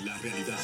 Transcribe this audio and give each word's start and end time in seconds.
la 0.00 0.16
realidad. 0.18 0.58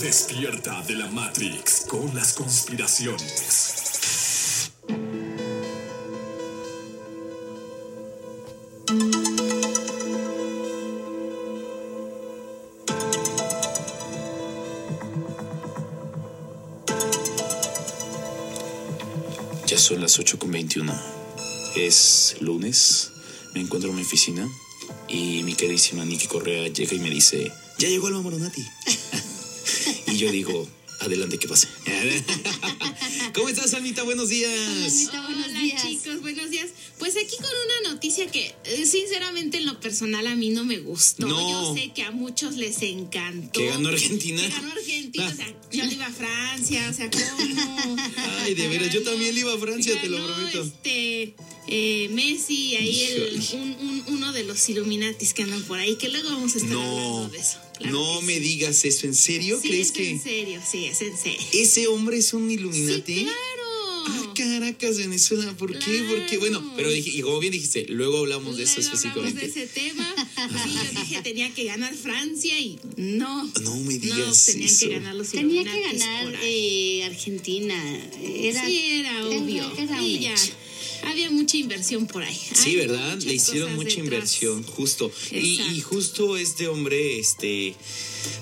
Despierta 0.00 0.82
de 0.82 0.96
la 0.96 1.06
Matrix 1.06 1.84
con 1.88 2.14
las 2.14 2.32
conspiraciones. 2.32 4.72
Ya 19.66 19.78
son 19.78 20.00
las 20.00 20.18
8.21. 20.18 20.92
Es 21.76 22.36
lunes. 22.40 23.12
Me 23.54 23.60
encuentro 23.60 23.90
en 23.90 23.96
mi 23.96 24.02
oficina 24.02 24.48
y 25.08 25.42
mi 25.44 25.54
queridísima 25.54 26.04
Nikki 26.04 26.26
Correa 26.26 26.68
llega 26.68 26.94
y 26.94 26.98
me 26.98 27.10
dice: 27.10 27.52
Ya 27.80 27.88
llegó 27.88 28.08
Alma 28.08 28.20
Moronati. 28.22 28.62
y 30.08 30.16
yo 30.18 30.30
digo: 30.30 30.68
Adelante, 31.00 31.38
que 31.38 31.48
pase. 31.48 31.66
¿Cómo 33.34 33.48
estás, 33.48 33.72
Almita? 33.74 34.02
Buenos 34.02 34.28
días. 34.28 34.50
Almita, 34.52 35.22
buenos 35.22 35.46
Hola 35.48 35.60
días. 35.60 35.82
chicos, 35.82 36.20
buenos 36.20 36.50
días. 36.50 36.66
Pues 36.98 37.16
aquí 37.16 37.36
con 37.36 37.46
una 37.46 37.94
noticia 37.94 38.30
que 38.30 38.54
eh, 38.64 38.84
sinceramente 38.84 39.56
en 39.58 39.64
lo 39.66 39.80
personal 39.80 40.26
a 40.26 40.34
mí 40.36 40.50
no 40.50 40.64
me 40.64 40.78
gustó. 40.78 41.26
No. 41.26 41.50
Yo 41.50 41.74
sé 41.74 41.92
que 41.94 42.02
a 42.02 42.10
muchos 42.10 42.56
les 42.56 42.82
encantó. 42.82 43.58
Que 43.60 43.68
ganó 43.68 43.88
Argentina. 43.88 44.42
Que 44.42 44.48
ganó 44.50 44.72
Argentina, 44.72 45.26
Ah. 45.26 45.32
o 45.32 45.36
sea, 45.36 45.54
yo 45.72 45.84
le 45.86 45.94
iba 45.94 46.06
a 46.06 46.12
Francia, 46.12 46.86
o 46.90 46.92
sea, 46.94 47.10
¿cómo? 47.10 47.96
Ay, 48.42 48.54
de 48.54 48.68
veras, 48.68 48.92
yo 48.92 49.02
también 49.02 49.34
le 49.34 49.40
iba 49.40 49.54
a 49.54 49.58
Francia, 49.58 49.98
te 50.00 50.08
lo 50.08 50.22
prometo. 50.24 50.62
Este, 50.62 51.34
eh, 51.68 52.08
Messi, 52.12 52.76
ahí 52.76 53.02
el, 53.04 53.42
un, 53.54 53.70
un- 53.88 54.04
uno 54.08 54.32
de 54.32 54.44
los 54.44 54.68
Illuminatis 54.68 55.32
que 55.34 55.42
andan 55.44 55.62
por 55.62 55.78
ahí, 55.78 55.96
que 55.96 56.08
luego 56.10 56.28
vamos 56.30 56.54
a 56.54 56.58
estar 56.58 56.70
No, 56.72 56.80
hablando 56.82 57.28
de 57.30 57.38
eso. 57.38 57.58
Claro 57.80 57.92
no 57.96 58.22
me 58.22 58.34
sí. 58.34 58.40
digas 58.40 58.84
eso. 58.84 59.06
¿En 59.06 59.14
serio? 59.14 59.58
Sí, 59.60 59.68
¿Crees 59.68 59.86
es 59.88 59.92
que 59.92 60.10
en 60.10 60.22
serio, 60.22 60.60
sí, 60.70 60.84
es 60.86 61.00
en 61.02 61.16
serio. 61.16 61.40
ese 61.52 61.86
hombre 61.88 62.18
es 62.18 62.32
un 62.32 62.50
Illuminati? 62.50 63.14
Sí, 63.14 63.22
claro. 63.24 63.36
Ah, 64.06 64.32
Caracas, 64.34 64.96
Venezuela, 64.96 65.52
¿por 65.58 65.78
qué? 65.78 66.02
Porque, 66.08 66.38
bueno, 66.38 66.72
pero 66.74 66.90
dije, 66.90 67.10
y 67.10 67.20
como 67.20 67.38
bien 67.38 67.52
dijiste, 67.52 67.84
luego 67.88 68.18
hablamos 68.18 68.56
de 68.56 68.62
eso 68.64 68.80
Luego 68.80 68.96
hablamos 68.96 69.28
específicamente. 69.28 69.40
de 69.40 69.46
ese 69.46 69.66
tema. 69.66 70.14
Sí, 70.64 70.70
yo 70.74 71.00
dije 71.00 71.22
tenía 71.22 71.50
que 71.54 71.64
ganar 71.64 71.94
Francia 71.94 72.58
y 72.58 72.78
no. 72.96 73.44
No 73.62 73.76
me 73.76 73.94
No, 73.94 74.00
digas 74.00 74.46
tenían 74.46 74.68
eso. 74.70 74.86
que 74.86 74.92
ganar 74.94 75.14
los 75.14 75.28
Tenía 75.28 75.64
que 75.64 75.80
ganar 75.82 76.34
eh, 76.42 77.04
Argentina. 77.04 77.76
Era, 78.22 78.66
sí, 78.66 78.80
era 79.00 79.26
obvio. 79.28 79.70
era 79.76 80.00
un 80.00 80.04
Y 80.08 80.18
ya. 80.20 80.34
Había 81.04 81.30
mucha 81.30 81.56
inversión 81.56 82.06
por 82.06 82.22
ahí. 82.22 82.38
Sí, 82.54 82.70
Hay 82.70 82.76
¿verdad? 82.76 83.18
Le 83.18 83.34
hicieron 83.34 83.74
mucha 83.74 83.88
detrás. 83.88 84.04
inversión, 84.04 84.62
justo. 84.64 85.10
Y, 85.30 85.60
y 85.60 85.80
justo 85.80 86.36
este 86.36 86.68
hombre, 86.68 87.18
este, 87.18 87.74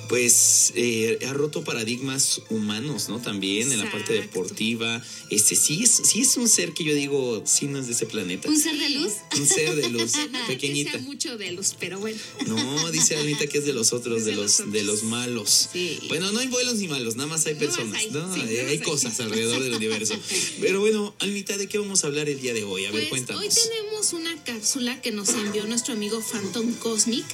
pues, 0.09 0.73
eh, 0.75 1.19
ha 1.29 1.33
roto 1.33 1.65
paradigmas 1.65 2.41
humanos, 2.49 3.09
¿no? 3.09 3.21
También 3.21 3.71
en 3.73 3.79
la 3.79 3.91
parte 3.91 4.15
deportiva. 4.15 5.03
Este, 5.31 5.55
sí 5.57 5.83
es, 5.83 6.01
sí 6.05 6.21
es 6.21 6.37
un 6.37 6.49
ser 6.49 6.73
que 6.73 6.85
yo 6.85 6.95
digo, 6.95 7.43
sí 7.47 7.67
no 7.67 7.79
es 7.79 7.87
de 7.87 7.93
ese 7.93 8.07
planeta. 8.07 8.49
un 8.49 8.59
ser 8.59 8.79
de 8.79 8.89
luz. 8.91 9.13
Un 9.37 9.47
ser 9.47 9.75
de 9.75 9.89
luz, 9.91 10.13
pequeñita. 10.47 10.93
que 10.93 10.99
sea 10.99 11.07
mucho 11.07 11.37
de 11.37 11.53
luz, 11.53 11.75
pero 11.79 12.01
bueno. 12.01 12.19
No, 12.47 12.91
dice 12.91 13.17
Anita 13.17 13.47
que 13.47 13.59
es 13.59 13.67
de 13.67 13.73
los 13.73 13.93
otros, 13.93 14.25
de 14.25 14.29
de 14.31 14.37
los, 14.37 14.61
otros. 14.61 14.73
de 14.73 14.83
los 14.83 15.03
malos. 15.03 15.69
Sí. 15.73 16.01
Bueno, 16.09 16.31
no 16.33 16.41
hay 16.41 16.49
buenos 16.49 16.77
ni 16.77 16.89
malos, 16.89 17.17
nada 17.17 17.29
más 17.29 17.47
hay 17.47 17.55
más 17.55 17.65
personas, 17.65 18.01
hay, 18.01 18.11
¿no? 18.11 18.35
sí, 18.35 18.41
hay, 18.41 18.79
cosas 18.79 19.19
alrededor 19.21 19.63
del 19.63 19.75
universo. 19.75 20.15
Pero 20.61 20.81
bueno, 20.81 21.15
Almita, 21.19 21.57
¿de 21.57 21.69
qué 21.69 21.79
vamos 21.79 22.05
a 22.05 22.07
hablar 22.07 22.29
el 22.29 22.41
día 22.41 22.48
de 22.55 22.65
hoy? 22.65 22.87
A 22.87 22.91
ver, 22.91 23.09
Pues 23.09 23.11
cuéntanos. 23.11 23.43
hoy 23.43 23.49
tenemos 23.49 24.13
una 24.13 24.43
cápsula 24.45 25.01
que 25.01 25.11
nos 25.13 25.31
envió 25.31 25.67
nuestro 25.67 25.95
amigo 25.95 26.21
Phantom 26.21 26.73
Cosmic, 26.75 27.25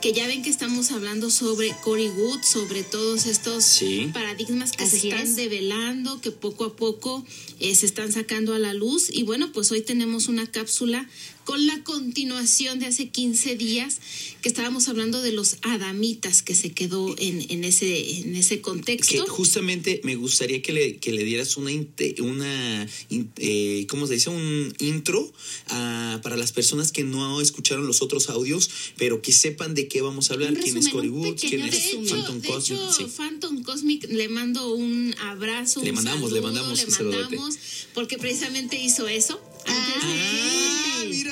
que 0.00 0.12
ya 0.12 0.26
ven 0.26 0.42
que 0.42 0.50
estamos 0.50 0.90
hablando 0.92 1.30
sobre 1.30 1.74
Cory 1.82 2.08
Wood, 2.08 2.42
sobre 2.42 2.82
todos 2.82 3.26
estos 3.26 3.64
Sí. 3.64 4.10
paradigmas 4.12 4.72
que 4.72 4.86
se 4.86 4.96
están 5.08 5.22
es. 5.26 5.36
develando, 5.36 6.20
que 6.20 6.30
poco 6.30 6.64
a 6.64 6.76
poco 6.76 7.24
eh, 7.58 7.74
se 7.74 7.86
están 7.86 8.12
sacando 8.12 8.54
a 8.54 8.58
la 8.58 8.74
luz. 8.74 9.08
Y 9.10 9.22
bueno, 9.24 9.50
pues 9.52 9.70
hoy 9.72 9.82
tenemos 9.82 10.28
una 10.28 10.46
cápsula 10.50 11.08
con 11.50 11.66
la 11.66 11.82
continuación 11.82 12.78
de 12.78 12.86
hace 12.86 13.08
15 13.08 13.56
días 13.56 13.98
que 14.40 14.48
estábamos 14.48 14.86
hablando 14.88 15.20
de 15.20 15.32
los 15.32 15.56
adamitas 15.62 16.42
que 16.42 16.54
se 16.54 16.70
quedó 16.70 17.12
en, 17.18 17.44
en 17.50 17.64
ese 17.64 18.20
en 18.20 18.36
ese 18.36 18.56
que 18.56 18.60
contexto. 18.62 19.26
justamente 19.26 20.00
me 20.04 20.14
gustaría 20.14 20.62
que 20.62 20.72
le, 20.72 20.96
que 20.98 21.12
le 21.12 21.24
dieras 21.24 21.56
una, 21.56 21.72
una 22.20 22.86
eh, 23.38 23.84
¿cómo 23.88 24.06
se 24.06 24.14
dice? 24.14 24.30
Un 24.30 24.72
intro 24.78 25.32
ah, 25.70 26.20
para 26.22 26.36
las 26.36 26.52
personas 26.52 26.92
que 26.92 27.02
no 27.02 27.40
escucharon 27.40 27.84
los 27.84 28.00
otros 28.00 28.28
audios, 28.30 28.70
pero 28.96 29.20
que 29.20 29.32
sepan 29.32 29.74
de 29.74 29.88
qué 29.88 30.02
vamos 30.02 30.30
a 30.30 30.34
hablar. 30.34 30.52
Un 30.52 30.62
¿Quién 30.62 30.76
es 30.76 30.84
resumen, 30.84 30.92
Cory 30.92 31.08
un 31.08 31.18
Wood? 31.26 31.36
¿Quién 31.40 31.62
es 31.62 31.70
De 31.72 31.76
resumen. 31.78 32.04
hecho, 32.06 32.14
Phantom 32.16 32.40
de 32.42 32.48
Cosmic? 32.48 32.78
hecho, 32.78 32.92
Sí. 32.92 33.04
Phantom 33.16 33.62
Cosmic 33.64 34.06
le 34.08 34.28
mando 34.28 34.72
un 34.72 35.16
abrazo, 35.18 35.82
Le 35.82 35.90
un 35.90 35.96
mandamos, 35.96 36.30
le 36.30 36.40
mandamos 36.42 36.78
le 36.78 36.84
un 36.84 37.10
mandamos, 37.10 37.56
porque 37.92 38.18
precisamente 38.18 38.80
hizo 38.80 39.08
eso. 39.08 39.40
Antes 39.66 39.94
de- 39.94 40.00
Ah, 40.02 40.06
mira, 40.06 40.79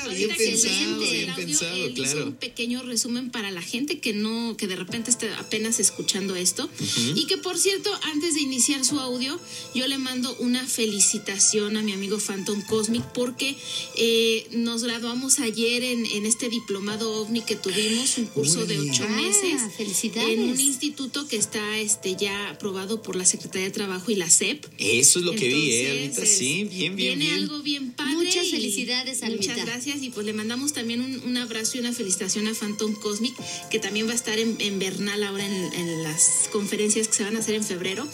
Ahorita 0.09 0.35
bien 0.35 0.37
que 0.37 0.45
pensado, 0.45 0.99
bien 0.99 1.29
audio, 1.29 1.45
pensado, 1.45 1.75
él 1.75 1.91
hizo 1.93 2.03
claro. 2.03 2.25
un 2.27 2.33
pequeño 2.35 2.81
resumen 2.83 3.29
para 3.31 3.51
la 3.51 3.61
gente 3.61 3.99
que 3.99 4.13
no, 4.13 4.55
que 4.57 4.67
de 4.67 4.75
repente 4.75 5.09
esté 5.11 5.29
apenas 5.35 5.79
escuchando 5.79 6.35
esto. 6.35 6.69
Y 7.15 7.25
que 7.27 7.37
por 7.37 7.57
cierto, 7.57 7.89
antes 8.03 8.33
de 8.35 8.41
iniciar 8.41 8.83
su 8.85 8.99
audio, 8.99 9.39
yo 9.75 9.87
le 9.87 9.97
mando 9.97 10.35
una 10.39 10.65
felicitación 10.67 11.77
a 11.77 11.81
mi 11.81 11.93
amigo 11.93 12.17
Phantom 12.19 12.61
Cosmic 12.63 13.03
porque 13.13 13.55
eh, 13.97 14.47
nos 14.51 14.83
graduamos 14.83 15.39
ayer 15.39 15.83
en, 15.83 16.05
en 16.05 16.25
este 16.25 16.49
diplomado 16.49 17.21
OVNI 17.21 17.41
que 17.41 17.55
tuvimos, 17.55 18.17
un 18.17 18.25
curso 18.27 18.65
de 18.65 18.79
ocho 18.79 19.05
Ah, 19.07 19.21
meses. 19.21 19.61
felicidades. 19.77 20.29
En 20.37 20.49
un 20.49 20.59
instituto 20.59 21.27
que 21.27 21.37
está 21.37 21.77
este 21.79 22.15
ya 22.15 22.49
aprobado 22.49 23.01
por 23.01 23.15
la 23.15 23.25
Secretaría 23.25 23.65
de 23.67 23.71
Trabajo 23.71 24.11
y 24.11 24.15
la 24.15 24.29
SEP. 24.29 24.65
Eso 24.77 25.19
es 25.19 25.25
lo 25.25 25.31
que 25.33 25.47
vi, 25.47 25.71
¿eh, 25.71 25.91
Almita? 26.03 26.25
Sí, 26.25 26.63
bien, 26.65 26.95
bien, 26.95 26.95
Viene 26.95 27.25
bien. 27.25 27.33
algo 27.35 27.61
bien 27.61 27.91
padre. 27.93 28.13
Muchas 28.15 28.47
felicidades, 28.49 29.23
Almita. 29.23 29.51
Muchas 29.53 29.65
gracias. 29.65 29.98
Y 30.01 30.09
pues 30.09 30.25
le 30.25 30.33
mandamos 30.33 30.73
también 30.73 31.01
un, 31.01 31.21
un 31.25 31.37
abrazo 31.37 31.77
y 31.77 31.79
una 31.81 31.93
felicitación 31.93 32.47
a 32.47 32.53
Phantom 32.53 32.93
Cosmic, 32.95 33.35
que 33.69 33.79
también 33.79 34.07
va 34.07 34.11
a 34.11 34.15
estar 34.15 34.37
en, 34.39 34.55
en 34.59 34.79
Bernal 34.79 35.23
ahora 35.23 35.45
en, 35.45 35.73
en 35.73 36.03
las 36.03 36.49
conferencias 36.51 37.07
que 37.07 37.13
se 37.15 37.23
van 37.23 37.35
a 37.35 37.39
hacer 37.39 37.55
en 37.55 37.63
febrero. 37.63 38.07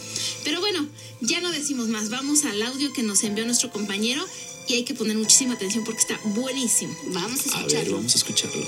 Pero 0.44 0.60
bueno, 0.60 0.88
ya 1.22 1.42
no 1.42 1.52
decimos 1.52 1.88
más. 1.88 2.10
Vamos 2.10 2.46
al 2.46 2.62
audio 2.62 2.92
que 2.94 3.04
nos 3.04 3.24
envió 3.24 3.46
nuestro 3.46 3.70
compañero 3.72 4.24
y 4.68 4.74
hay 4.74 4.84
que 4.84 4.94
poner 4.96 5.16
muchísima 5.18 5.54
atención 5.54 5.84
porque 5.84 6.02
está 6.02 6.20
buenísimo. 6.24 6.96
Vamos 7.08 7.42
a 7.48 7.58
A 7.58 7.58
ver, 7.58 7.66
escucharlo. 7.68 7.96
vamos 7.98 8.14
a 8.14 8.18
escucharlo. 8.18 8.66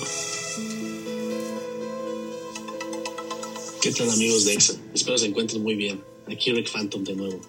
¿Qué 3.82 3.92
tal 3.92 4.10
amigos 4.10 4.46
de 4.46 4.54
EXA? 4.54 4.76
Espero 4.94 5.18
se 5.18 5.28
encuentren 5.28 5.62
muy 5.64 5.76
bien. 5.76 6.02
Aquí 6.28 6.52
Rick 6.52 6.70
Phantom 6.72 7.04
de 7.04 7.16
nuevo. 7.16 7.40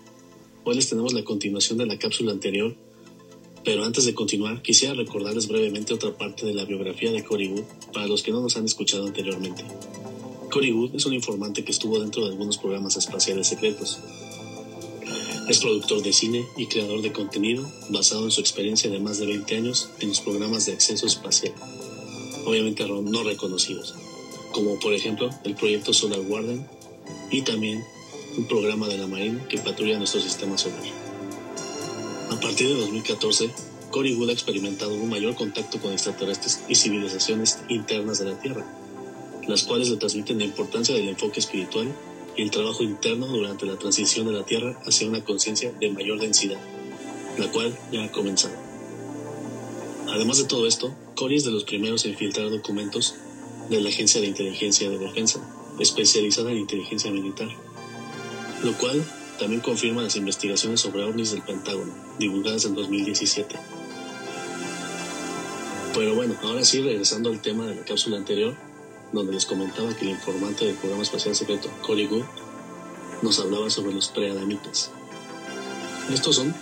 Hoy 0.65 0.77
les 0.77 0.89
tenemos 0.89 1.13
la 1.13 1.25
continuación 1.25 1.79
de 1.79 1.87
la 1.87 1.99
cápsula 1.99 2.33
anterior, 2.33 2.77
pero 3.65 3.85
antes 3.85 4.05
de 4.05 4.15
continuar 4.15 4.63
quisiera 4.63 4.95
recordarles 4.95 5.49
brevemente 5.49 5.95
otra 5.95 6.17
parte 6.17 6.47
de 6.47 6.55
la 6.55 6.65
biografía 6.65 7.13
de 7.13 7.25
Cory 7.25 7.49
Wood 7.49 7.65
para 7.93 8.07
los 8.07 8.23
que 8.23 8.33
no 8.33 8.41
nos 8.41 8.57
han 8.57 8.65
escuchado 8.65 9.07
anteriormente. 9.07 9.65
Cory 10.51 10.73
Wood 10.73 10.95
es 10.95 11.07
un 11.07 11.15
informante 11.15 11.65
que 11.65 11.73
estuvo 11.73 11.99
dentro 12.01 12.25
de 12.25 12.31
algunos 12.31 12.59
programas 12.59 12.97
espaciales 12.97 13.47
secretos. 13.47 13.99
Es 15.49 15.61
productor 15.61 16.03
de 16.03 16.13
cine 16.13 16.45
y 16.57 16.67
creador 16.67 17.03
de 17.03 17.13
contenido 17.13 17.67
basado 17.91 18.25
en 18.25 18.31
su 18.31 18.41
experiencia 18.41 18.91
de 18.91 18.99
más 18.99 19.19
de 19.19 19.27
20 19.27 19.57
años 19.57 19.89
en 20.01 20.09
los 20.09 20.21
programas 20.21 20.67
de 20.67 20.73
acceso 20.73 21.07
espacial, 21.07 21.55
obviamente 22.45 22.87
no 22.87 23.23
reconocidos 23.23 23.95
como 24.53 24.79
por 24.79 24.93
ejemplo 24.93 25.31
el 25.45 25.55
proyecto 25.55 25.93
Solar 25.93 26.21
Warden 26.21 26.67
y 27.31 27.43
también 27.43 27.85
un 28.37 28.47
programa 28.47 28.89
de 28.89 28.99
la 28.99 29.07
Marina 29.07 29.47
que 29.49 29.59
patrulla 29.59 29.99
nuestro 29.99 30.21
sistema 30.21 30.57
solar. 30.57 31.08
A 32.31 32.41
partir 32.41 32.69
de 32.69 32.75
2014, 32.75 33.51
Cory 33.91 34.15
Wood 34.15 34.29
ha 34.29 34.33
experimentado 34.33 34.93
un 34.95 35.09
mayor 35.09 35.35
contacto 35.35 35.81
con 35.81 35.93
extraterrestres 35.93 36.61
y 36.69 36.75
civilizaciones 36.75 37.59
internas 37.69 38.19
de 38.19 38.27
la 38.27 38.39
Tierra, 38.39 38.67
las 39.47 39.63
cuales 39.65 39.89
le 39.89 39.97
transmiten 39.97 40.39
la 40.39 40.45
importancia 40.45 40.95
del 40.95 41.09
enfoque 41.09 41.41
espiritual 41.41 41.89
y 42.37 42.43
el 42.43 42.51
trabajo 42.51 42.83
interno 42.83 43.27
durante 43.27 43.65
la 43.65 43.79
transición 43.79 44.27
de 44.27 44.33
la 44.33 44.45
Tierra 44.45 44.79
hacia 44.87 45.09
una 45.09 45.25
conciencia 45.25 45.73
de 45.73 45.91
mayor 45.91 46.21
densidad, 46.21 46.61
la 47.39 47.51
cual 47.51 47.77
ya 47.91 48.05
ha 48.05 48.13
comenzado. 48.13 48.55
Además 50.09 50.37
de 50.39 50.45
todo 50.45 50.67
esto, 50.67 50.95
Cory 51.15 51.37
es 51.37 51.45
de 51.45 51.51
los 51.51 51.65
primeros 51.65 52.05
en 52.05 52.17
filtrar 52.17 52.51
documentos 52.51 53.15
de 53.71 53.81
la 53.81 53.89
Agencia 53.89 54.21
de 54.21 54.27
Inteligencia 54.27 54.91
de 54.91 54.99
Defensa, 54.99 55.41
especializada 55.79 56.51
en 56.51 56.59
inteligencia 56.59 57.11
militar, 57.11 57.49
lo 58.63 58.77
cual 58.77 59.03
también 59.39 59.61
confirma 59.61 60.03
las 60.03 60.17
investigaciones 60.17 60.81
sobre 60.81 61.05
ovnis 61.05 61.31
del 61.33 61.43
Pentágono, 61.43 61.95
divulgadas 62.19 62.65
en 62.65 62.75
2017. 62.75 63.57
Pero 65.95 66.15
bueno, 66.15 66.37
ahora 66.43 66.65
sí, 66.65 66.83
regresando 66.83 67.31
al 67.31 67.41
tema 67.41 67.67
de 67.67 67.77
la 67.77 67.85
cápsula 67.85 68.17
anterior, 68.17 68.55
donde 69.13 69.33
les 69.33 69.47
comentaba 69.47 69.95
que 69.97 70.05
el 70.05 70.11
informante 70.11 70.67
del 70.67 70.77
programa 70.77 71.03
espacial 71.03 71.35
secreto, 71.35 71.71
Cory 71.83 72.07
Wood, 72.07 72.25
nos 73.23 73.39
hablaba 73.41 73.71
sobre 73.71 73.95
los 73.95 74.09
preadamitas. 74.09 74.91
Estos 76.13 76.37
son 76.37 76.55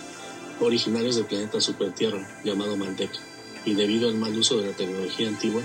originarios 0.59 1.15
del 1.15 1.25
planeta 1.25 1.61
Supertierra, 1.61 2.41
llamado 2.43 2.77
Maldek, 2.77 3.11
y 3.65 3.73
debido 3.73 4.09
al 4.09 4.15
mal 4.15 4.37
uso 4.37 4.57
de 4.57 4.67
la 4.67 4.75
tecnología 4.75 5.27
antigua, 5.27 5.61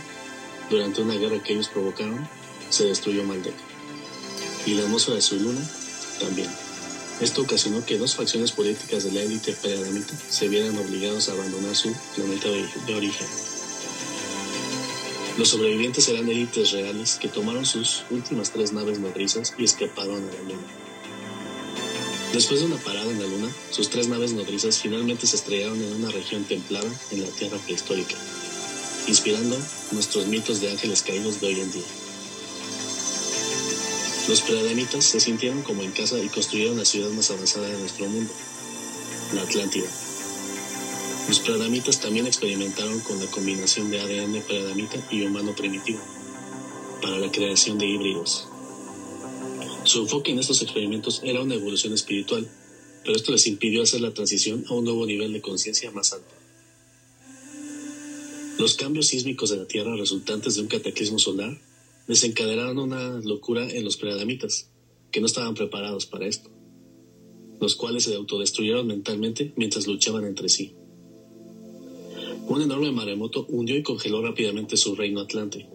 durante 0.71 1.03
una 1.03 1.15
guerra 1.15 1.43
que 1.43 1.53
ellos 1.53 1.69
provocaron, 1.69 2.29
se 2.69 2.85
destruyó 2.85 3.25
Maldek. 3.25 3.55
y 4.65 4.75
la 4.75 4.85
atmósfera 4.85 5.17
de 5.17 5.23
su 5.23 5.37
luna 5.41 5.61
también. 6.21 6.49
Esto 7.23 7.43
ocasionó 7.43 7.87
que 7.87 7.99
dos 7.99 8.17
facciones 8.17 8.51
políticas 8.51 9.05
de 9.05 9.13
la 9.13 9.23
élite 9.23 9.53
preadamita 9.53 10.13
se 10.29 10.49
vieran 10.49 10.77
obligados 10.77 11.29
a 11.29 11.33
abandonar 11.33 11.77
su 11.77 11.95
planeta 12.17 12.49
de, 12.49 12.69
de 12.85 12.95
origen. 12.97 13.29
Los 15.39 15.49
sobrevivientes 15.49 16.09
eran 16.09 16.29
élites 16.29 16.73
reales 16.73 17.19
que 17.21 17.29
tomaron 17.29 17.65
sus 17.65 18.03
últimas 18.11 18.51
tres 18.51 18.73
naves 18.73 18.99
nodrizas 18.99 19.55
y 19.57 19.63
escaparon 19.63 20.17
a 20.17 20.33
la 20.33 20.43
luna. 20.43 20.67
Después 22.33 22.59
de 22.59 22.67
una 22.67 22.77
parada 22.79 23.09
en 23.09 23.21
la 23.21 23.27
luna, 23.27 23.49
sus 23.71 23.89
tres 23.89 24.09
naves 24.09 24.33
nodrizas 24.33 24.79
finalmente 24.79 25.29
se 25.29 25.37
estrellaron 25.37 25.81
en 25.81 25.93
una 25.93 26.11
región 26.11 26.43
templada 26.43 26.91
en 27.13 27.23
la 27.23 27.29
Tierra 27.29 27.59
prehistórica, 27.59 28.17
inspirando 29.07 29.57
nuestros 29.93 30.27
mitos 30.27 30.61
de 30.61 30.73
ángeles 30.73 31.03
caídos 31.03 31.41
de 31.41 31.47
hoy 31.47 31.61
en 31.61 31.71
día. 31.71 32.02
Los 34.29 34.41
preadamitas 34.43 35.05
se 35.05 35.19
sintieron 35.19 35.63
como 35.63 35.83
en 35.83 35.91
casa 35.91 36.17
y 36.23 36.29
construyeron 36.29 36.79
la 36.79 36.85
ciudad 36.85 37.11
más 37.11 37.31
avanzada 37.33 37.69
de 37.69 37.79
nuestro 37.79 38.09
mundo, 38.09 38.33
la 39.35 39.43
Atlántida. 39.43 39.89
Los 41.27 41.41
preadamitas 41.41 42.01
también 42.01 42.27
experimentaron 42.27 43.01
con 43.01 43.19
la 43.19 43.27
combinación 43.27 43.91
de 43.91 44.01
ADN 44.01 44.43
preadamita 44.43 45.05
y 45.11 45.23
humano 45.23 45.55
primitivo 45.57 46.01
para 47.01 47.19
la 47.19 47.33
creación 47.33 47.79
de 47.79 47.87
híbridos. 47.87 48.47
Su 49.85 50.03
enfoque 50.03 50.31
en 50.31 50.39
estos 50.39 50.63
experimentos 50.63 51.21
era 51.25 51.43
una 51.43 51.57
evolución 51.57 51.93
espiritual, 51.93 52.49
pero 53.03 53.17
esto 53.17 53.33
les 53.33 53.47
impidió 53.49 53.83
hacer 53.83 54.01
la 54.01 54.15
transición 54.15 54.65
a 54.69 54.75
un 54.75 54.85
nuevo 54.85 55.05
nivel 55.05 55.33
de 55.33 55.41
conciencia 55.41 55.91
más 55.91 56.13
alto. 56.13 56.33
Los 58.59 58.77
cambios 58.77 59.09
sísmicos 59.09 59.51
de 59.51 59.57
la 59.57 59.67
Tierra 59.67 59.97
resultantes 59.97 60.55
de 60.55 60.61
un 60.61 60.69
cataclismo 60.69 61.19
solar 61.19 61.59
desencadenaron 62.07 62.79
una 62.79 63.21
locura 63.21 63.69
en 63.71 63.85
los 63.85 63.97
preadamitas, 63.97 64.71
que 65.11 65.21
no 65.21 65.27
estaban 65.27 65.55
preparados 65.55 66.07
para 66.07 66.27
esto, 66.27 66.51
los 67.61 67.77
cuales 67.77 68.05
se 68.05 68.15
autodestruyeron 68.15 68.87
mentalmente 68.87 69.53
mientras 69.57 69.87
luchaban 69.87 70.25
entre 70.25 70.49
sí. 70.49 70.75
Un 72.49 72.61
enorme 72.61 72.91
maremoto 72.91 73.47
hundió 73.49 73.77
y 73.77 73.83
congeló 73.83 74.21
rápidamente 74.21 74.77
su 74.77 74.97
reino 74.97 75.21
Atlante, 75.21 75.69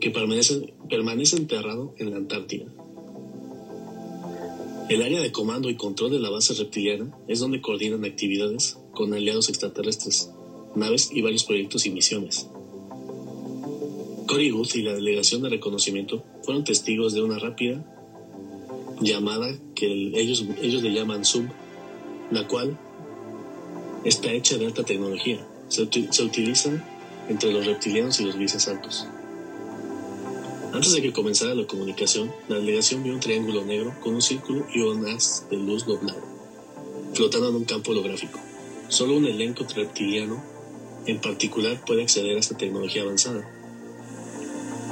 que 0.00 0.10
permanece, 0.10 0.74
permanece 0.88 1.36
enterrado 1.36 1.94
en 1.98 2.10
la 2.10 2.16
Antártida. 2.16 2.66
El 4.88 5.02
área 5.02 5.20
de 5.20 5.32
comando 5.32 5.70
y 5.70 5.76
control 5.76 6.12
de 6.12 6.18
la 6.18 6.30
base 6.30 6.54
reptiliana 6.54 7.16
es 7.26 7.40
donde 7.40 7.60
coordinan 7.60 8.04
actividades 8.04 8.78
con 8.92 9.14
aliados 9.14 9.48
extraterrestres, 9.48 10.30
naves 10.74 11.10
y 11.12 11.22
varios 11.22 11.44
proyectos 11.44 11.86
y 11.86 11.90
misiones. 11.90 12.48
Cory 14.26 14.50
Guth 14.50 14.74
y 14.76 14.82
la 14.82 14.94
delegación 14.94 15.42
de 15.42 15.50
reconocimiento 15.50 16.24
fueron 16.42 16.64
testigos 16.64 17.12
de 17.14 17.22
una 17.22 17.38
rápida 17.38 17.84
llamada 19.00 19.48
que 19.74 19.86
el- 19.86 20.14
ellos, 20.16 20.44
ellos 20.62 20.82
le 20.82 20.92
llaman 20.92 21.24
Zoom, 21.24 21.48
la 22.30 22.46
cual 22.46 22.78
está 24.04 24.32
hecha 24.32 24.56
de 24.56 24.66
alta 24.66 24.84
tecnología. 24.84 25.46
Se, 25.68 25.88
se 26.10 26.22
utiliza 26.22 26.70
entre 27.28 27.52
los 27.52 27.66
reptilianos 27.66 28.20
y 28.20 28.24
los 28.24 28.36
grises 28.36 28.68
altos. 28.68 29.06
Antes 30.72 30.92
de 30.92 31.02
que 31.02 31.12
comenzara 31.12 31.54
la 31.54 31.66
comunicación, 31.66 32.32
la 32.48 32.56
delegación 32.56 33.02
vio 33.04 33.14
un 33.14 33.20
triángulo 33.20 33.64
negro 33.64 33.94
con 34.02 34.14
un 34.14 34.22
círculo 34.22 34.66
y 34.74 34.80
un 34.80 35.06
haz 35.06 35.46
de 35.50 35.56
luz 35.56 35.86
doblado, 35.86 36.20
flotando 37.14 37.48
en 37.50 37.54
un 37.56 37.64
campo 37.64 37.92
holográfico. 37.92 38.40
Solo 38.88 39.16
un 39.16 39.24
elenco 39.26 39.64
reptiliano 39.74 40.42
en 41.06 41.20
particular 41.20 41.84
puede 41.84 42.02
acceder 42.02 42.36
a 42.36 42.40
esta 42.40 42.56
tecnología 42.56 43.02
avanzada. 43.02 43.48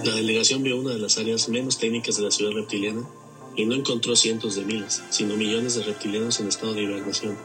La 0.04 0.14
delegación 0.16 0.62
vio 0.62 0.78
una 0.78 0.92
de 0.92 0.98
las 0.98 1.16
áreas 1.18 1.48
menos 1.48 1.78
técnicas 1.78 2.16
de 2.16 2.22
la 2.24 2.30
ciudad 2.30 2.52
reptiliana 2.52 3.02
y 3.56 3.64
no 3.66 3.74
encontró 3.74 4.16
cientos 4.16 4.56
de 4.56 4.64
miles, 4.64 5.02
sino 5.10 5.36
millones 5.36 5.76
de 5.76 5.84
reptilianos 5.84 6.40
en 6.40 6.48
estado 6.48 6.74
de 6.74 6.82
hibernación. 6.82 7.38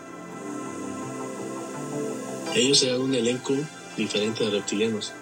Ellos 2.55 2.81
eran 2.81 3.01
un 3.01 3.13
elenco 3.13 3.53
diferente 3.95 4.43
de 4.43 4.49
reptilianos, 4.49 5.13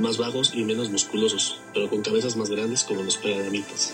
más 0.00 0.16
vagos 0.18 0.52
y 0.54 0.64
menos 0.64 0.90
musculosos, 0.90 1.60
pero 1.72 1.88
con 1.88 2.02
cabezas 2.02 2.36
más 2.36 2.50
grandes 2.50 2.82
como 2.82 3.02
los 3.02 3.16
preadamitas. 3.18 3.92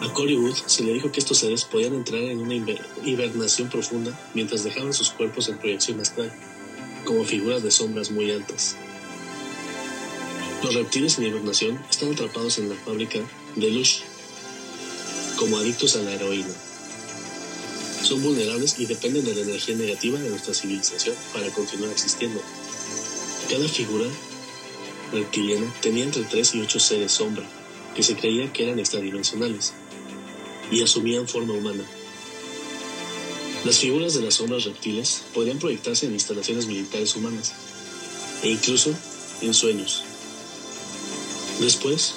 A 0.00 0.12
Cory 0.12 0.36
se 0.66 0.82
le 0.82 0.94
dijo 0.94 1.12
que 1.12 1.20
estos 1.20 1.38
seres 1.38 1.64
podían 1.64 1.94
entrar 1.94 2.22
en 2.22 2.40
una 2.40 2.54
hiber- 2.54 2.80
hibernación 3.04 3.68
profunda 3.68 4.18
mientras 4.34 4.64
dejaban 4.64 4.94
sus 4.94 5.10
cuerpos 5.10 5.48
en 5.48 5.58
proyección 5.58 6.00
astral, 6.00 6.32
como 7.04 7.24
figuras 7.24 7.62
de 7.62 7.70
sombras 7.70 8.10
muy 8.10 8.32
altas. 8.32 8.76
Los 10.62 10.74
reptiles 10.74 11.18
en 11.18 11.26
hibernación 11.26 11.80
están 11.88 12.12
atrapados 12.12 12.58
en 12.58 12.68
la 12.68 12.74
fábrica 12.74 13.20
de 13.54 13.70
Lush, 13.70 14.00
como 15.36 15.56
adictos 15.56 15.94
a 15.94 16.02
la 16.02 16.12
heroína. 16.12 16.52
Son 18.02 18.20
vulnerables 18.22 18.80
y 18.80 18.86
dependen 18.86 19.24
de 19.24 19.36
la 19.36 19.42
energía 19.42 19.76
negativa 19.76 20.18
de 20.18 20.30
nuestra 20.30 20.54
civilización 20.54 21.14
para 21.32 21.48
continuar 21.50 21.92
existiendo. 21.92 22.40
Cada 23.48 23.68
figura 23.68 24.06
reptiliana 25.12 25.72
tenía 25.80 26.04
entre 26.04 26.24
3 26.24 26.56
y 26.56 26.60
8 26.62 26.80
seres 26.80 27.12
sombra, 27.12 27.48
que 27.94 28.02
se 28.02 28.16
creía 28.16 28.52
que 28.52 28.64
eran 28.64 28.80
extradimensionales, 28.80 29.74
y 30.72 30.82
asumían 30.82 31.28
forma 31.28 31.54
humana. 31.54 31.84
Las 33.64 33.78
figuras 33.78 34.14
de 34.14 34.22
las 34.22 34.34
sombras 34.34 34.64
reptiles 34.64 35.22
podían 35.32 35.60
proyectarse 35.60 36.06
en 36.06 36.14
instalaciones 36.14 36.66
militares 36.66 37.14
humanas, 37.14 37.52
e 38.42 38.50
incluso 38.50 38.92
en 39.40 39.54
sueños. 39.54 40.07
Después, 41.60 42.14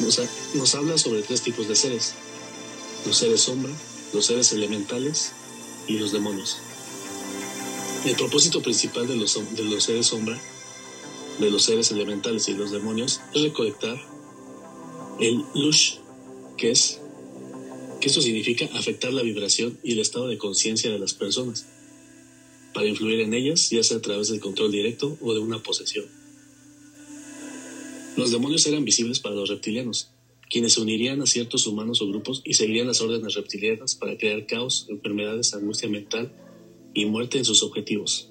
nos, 0.00 0.18
ha- 0.18 0.28
nos 0.54 0.74
habla 0.74 0.98
sobre 0.98 1.22
tres 1.22 1.42
tipos 1.42 1.68
de 1.68 1.76
seres, 1.76 2.14
los 3.06 3.16
seres 3.16 3.40
sombra, 3.40 3.72
los 4.12 4.26
seres 4.26 4.52
elementales 4.52 5.32
y 5.88 5.98
los 5.98 6.12
demonios. 6.12 6.58
El 8.04 8.14
propósito 8.16 8.60
principal 8.60 9.06
de 9.08 9.16
los, 9.16 9.38
de 9.56 9.64
los 9.64 9.84
seres 9.84 10.06
sombra, 10.06 10.38
de 11.40 11.50
los 11.50 11.64
seres 11.64 11.90
elementales 11.90 12.48
y 12.48 12.52
los 12.54 12.70
demonios 12.70 13.20
es 13.34 13.42
recolectar 13.42 13.96
el 15.20 15.42
lush, 15.54 15.94
que 16.56 16.70
es 16.70 17.00
que 18.00 18.08
esto 18.08 18.20
significa 18.20 18.66
afectar 18.74 19.12
la 19.14 19.22
vibración 19.22 19.78
y 19.82 19.92
el 19.92 20.00
estado 20.00 20.26
de 20.28 20.36
conciencia 20.36 20.90
de 20.92 20.98
las 20.98 21.14
personas, 21.14 21.64
para 22.74 22.86
influir 22.86 23.20
en 23.20 23.32
ellas, 23.32 23.70
ya 23.70 23.82
sea 23.82 23.96
a 23.96 24.02
través 24.02 24.28
del 24.28 24.40
control 24.40 24.70
directo 24.72 25.16
o 25.22 25.32
de 25.32 25.40
una 25.40 25.62
posesión. 25.62 26.04
Los 28.16 28.30
demonios 28.30 28.64
eran 28.66 28.84
visibles 28.84 29.18
para 29.18 29.34
los 29.34 29.48
reptilianos, 29.48 30.10
quienes 30.48 30.74
se 30.74 30.80
unirían 30.80 31.20
a 31.20 31.26
ciertos 31.26 31.66
humanos 31.66 32.00
o 32.00 32.06
grupos 32.06 32.42
y 32.44 32.54
seguirían 32.54 32.86
las 32.86 33.00
órdenes 33.00 33.34
reptilianas 33.34 33.96
para 33.96 34.16
crear 34.16 34.46
caos, 34.46 34.86
enfermedades, 34.88 35.52
angustia 35.52 35.88
mental 35.88 36.32
y 36.94 37.06
muerte 37.06 37.38
en 37.38 37.44
sus 37.44 37.64
objetivos. 37.64 38.30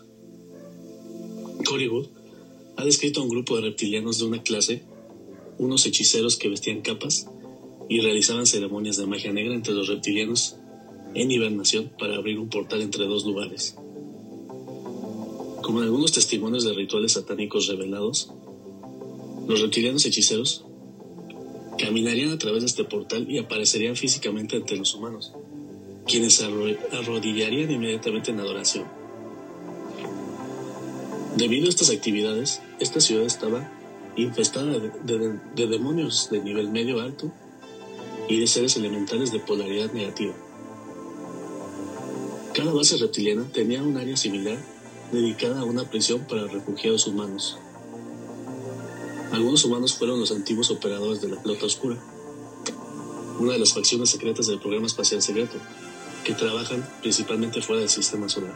Cory 1.66 1.90
Wood 1.90 2.08
ha 2.78 2.86
descrito 2.86 3.20
a 3.20 3.24
un 3.24 3.30
grupo 3.30 3.56
de 3.56 3.64
reptilianos 3.64 4.20
de 4.20 4.26
una 4.26 4.42
clase, 4.42 4.84
unos 5.58 5.86
hechiceros 5.86 6.38
que 6.38 6.50
vestían 6.50 6.82
capas 6.82 7.28
y 7.90 8.00
realizaban 8.00 8.46
ceremonias 8.46 8.96
de 8.96 9.06
magia 9.06 9.34
negra 9.34 9.54
entre 9.54 9.74
los 9.74 9.90
reptilianos 9.90 10.56
en 11.14 11.30
hibernación 11.30 11.92
para 12.00 12.16
abrir 12.16 12.40
un 12.40 12.50
portal 12.50 12.82
entre 12.82 13.06
dos 13.06 13.26
lugares. 13.26 13.76
Como 15.62 15.80
en 15.80 15.86
algunos 15.86 16.14
testimonios 16.14 16.64
de 16.64 16.74
rituales 16.74 17.14
satánicos 17.14 17.68
revelados, 17.68 18.32
los 19.48 19.62
reptilianos 19.62 20.06
hechiceros 20.06 20.66
caminarían 21.78 22.32
a 22.32 22.38
través 22.38 22.62
de 22.62 22.68
este 22.68 22.84
portal 22.84 23.30
y 23.30 23.40
aparecerían 23.40 23.96
físicamente 23.96 24.56
entre 24.56 24.78
los 24.78 24.94
humanos, 24.94 25.34
quienes 26.08 26.42
arrodillarían 26.42 27.72
inmediatamente 27.72 28.32
en 28.32 28.40
adoración. 28.40 28.86
Debido 31.36 31.66
a 31.66 31.70
estas 31.70 31.90
actividades, 31.90 32.62
esta 32.80 33.02
ciudad 33.02 33.26
estaba 33.26 33.72
infestada 34.16 34.78
de 34.78 35.68
demonios 35.68 36.30
de 36.30 36.42
nivel 36.42 36.70
medio 36.70 37.02
alto 37.02 37.32
y 38.30 38.40
de 38.40 38.48
seres 38.48 38.78
elementales 38.78 39.32
de 39.32 39.40
polaridad 39.40 39.92
negativa. 39.92 40.34
Cada 42.54 42.72
base 42.72 42.98
reptiliana 42.98 43.50
tenía 43.52 43.82
un 43.82 43.98
área 43.98 44.16
similar 44.16 44.60
dedicada 45.12 45.62
a 45.62 45.64
una 45.64 45.90
prisión 45.90 46.26
para 46.28 46.48
refugiados 46.48 47.08
humanos. 47.08 47.58
Algunos 49.34 49.66
humanos 49.66 49.96
fueron 49.96 50.20
los 50.20 50.32
antiguos 50.32 50.70
operadores 50.70 51.20
de 51.20 51.28
la 51.28 51.42
flota 51.42 51.66
oscura, 51.66 51.98
una 53.40 53.54
de 53.54 53.58
las 53.58 53.74
facciones 53.74 54.12
secretas 54.12 54.46
del 54.46 54.60
programa 54.60 54.86
espacial 54.86 55.24
secreto, 55.24 55.58
que 56.24 56.36
trabajan 56.36 56.88
principalmente 57.02 57.60
fuera 57.64 57.80
del 57.80 57.90
sistema 57.90 58.30
solar, 58.30 58.54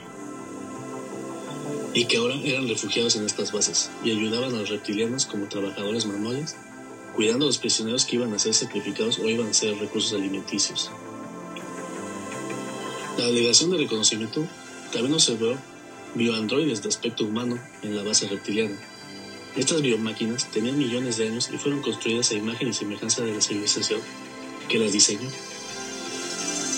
y 1.95 2.05
que 2.05 2.17
ahora 2.17 2.35
eran 2.35 2.67
refugiados 2.67 3.15
en 3.15 3.25
estas 3.25 3.51
bases 3.51 3.89
y 4.03 4.11
ayudaban 4.11 4.53
a 4.53 4.59
los 4.59 4.69
reptilianos 4.69 5.25
como 5.25 5.49
trabajadores 5.49 6.05
manuales, 6.05 6.55
cuidando 7.15 7.45
a 7.45 7.47
los 7.47 7.57
prisioneros 7.57 8.05
que 8.05 8.17
iban 8.17 8.31
a 8.35 8.37
ser 8.37 8.53
sacrificados 8.53 9.17
o 9.17 9.27
iban 9.27 9.47
a 9.47 9.53
ser 9.55 9.75
recursos 9.79 10.13
alimenticios. 10.13 10.91
La 13.17 13.25
delegación 13.25 13.71
de 13.71 13.77
reconocimiento 13.77 14.45
también 14.93 15.15
observó 15.15 15.55
bioandroides 16.13 16.83
de 16.83 16.89
aspecto 16.89 17.25
humano 17.25 17.59
en 17.81 17.95
la 17.95 18.03
base 18.03 18.27
reptiliana. 18.27 18.77
Estas 19.57 19.81
biomáquinas 19.81 20.51
tenían 20.51 20.77
millones 20.77 21.17
de 21.17 21.27
años 21.27 21.49
y 21.51 21.57
fueron 21.57 21.81
construidas 21.81 22.29
a 22.29 22.35
imagen 22.35 22.67
y 22.67 22.73
semejanza 22.73 23.23
de 23.23 23.33
la 23.33 23.41
civilización 23.41 23.99
que 24.69 24.77
las 24.77 24.91
diseñó. 24.91 25.27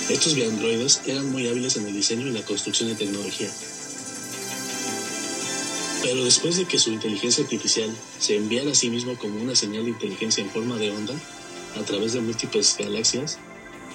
Estos 0.09 0.33
bioandroides 0.33 1.01
eran 1.05 1.29
muy 1.29 1.45
hábiles 1.47 1.75
en 1.75 1.85
el 1.85 1.93
diseño 1.93 2.27
y 2.27 2.31
la 2.31 2.41
construcción 2.41 2.87
de 2.87 2.95
tecnología. 2.95 3.51
Pero 6.01 6.23
después 6.23 6.55
de 6.55 6.65
que 6.65 6.79
su 6.79 6.91
inteligencia 6.91 7.43
artificial 7.43 7.93
se 8.17 8.37
enviara 8.37 8.71
a 8.71 8.75
sí 8.75 8.89
mismo 8.89 9.17
como 9.17 9.41
una 9.41 9.55
señal 9.55 9.83
de 9.83 9.91
inteligencia 9.91 10.41
en 10.41 10.49
forma 10.49 10.77
de 10.77 10.91
onda 10.91 11.13
a 11.75 11.83
través 11.83 12.13
de 12.13 12.21
múltiples 12.21 12.77
galaxias 12.79 13.39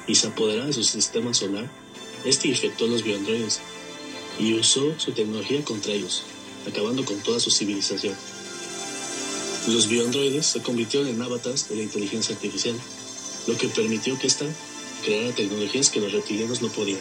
y 0.06 0.14
se 0.16 0.26
apoderara 0.26 0.66
de 0.66 0.74
su 0.74 0.84
sistema 0.84 1.32
solar, 1.32 1.70
este 2.26 2.48
infectó 2.48 2.84
a 2.84 2.88
los 2.88 3.02
bioandroides 3.02 3.60
y 4.38 4.52
usó 4.54 4.98
su 4.98 5.12
tecnología 5.12 5.64
contra 5.64 5.94
ellos, 5.94 6.24
acabando 6.68 7.04
con 7.06 7.18
toda 7.20 7.40
su 7.40 7.50
civilización. 7.50 8.14
Los 9.66 9.88
bioandroides 9.88 10.46
se 10.46 10.60
convirtieron 10.60 11.08
en 11.08 11.20
avatars 11.22 11.68
de 11.68 11.76
la 11.76 11.82
inteligencia 11.82 12.34
artificial, 12.34 12.76
lo 13.46 13.56
que 13.56 13.68
permitió 13.68 14.18
que 14.18 14.26
ésta 14.26 14.46
creara 15.02 15.34
tecnologías 15.34 15.90
que 15.90 16.00
los 16.00 16.12
reptilianos 16.12 16.60
no 16.60 16.68
podían. 16.68 17.00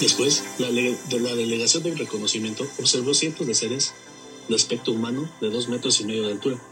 Después, 0.00 0.44
la, 0.58 0.70
le- 0.70 0.96
de 1.08 1.20
la 1.20 1.34
delegación 1.34 1.82
de 1.82 1.94
reconocimiento 1.94 2.66
observó 2.78 3.14
cientos 3.14 3.46
de 3.46 3.54
seres 3.54 3.92
de 4.48 4.54
aspecto 4.54 4.92
humano 4.92 5.30
de 5.40 5.50
dos 5.50 5.68
metros 5.68 6.00
y 6.00 6.04
medio 6.04 6.24
de 6.24 6.32
altura. 6.32 6.62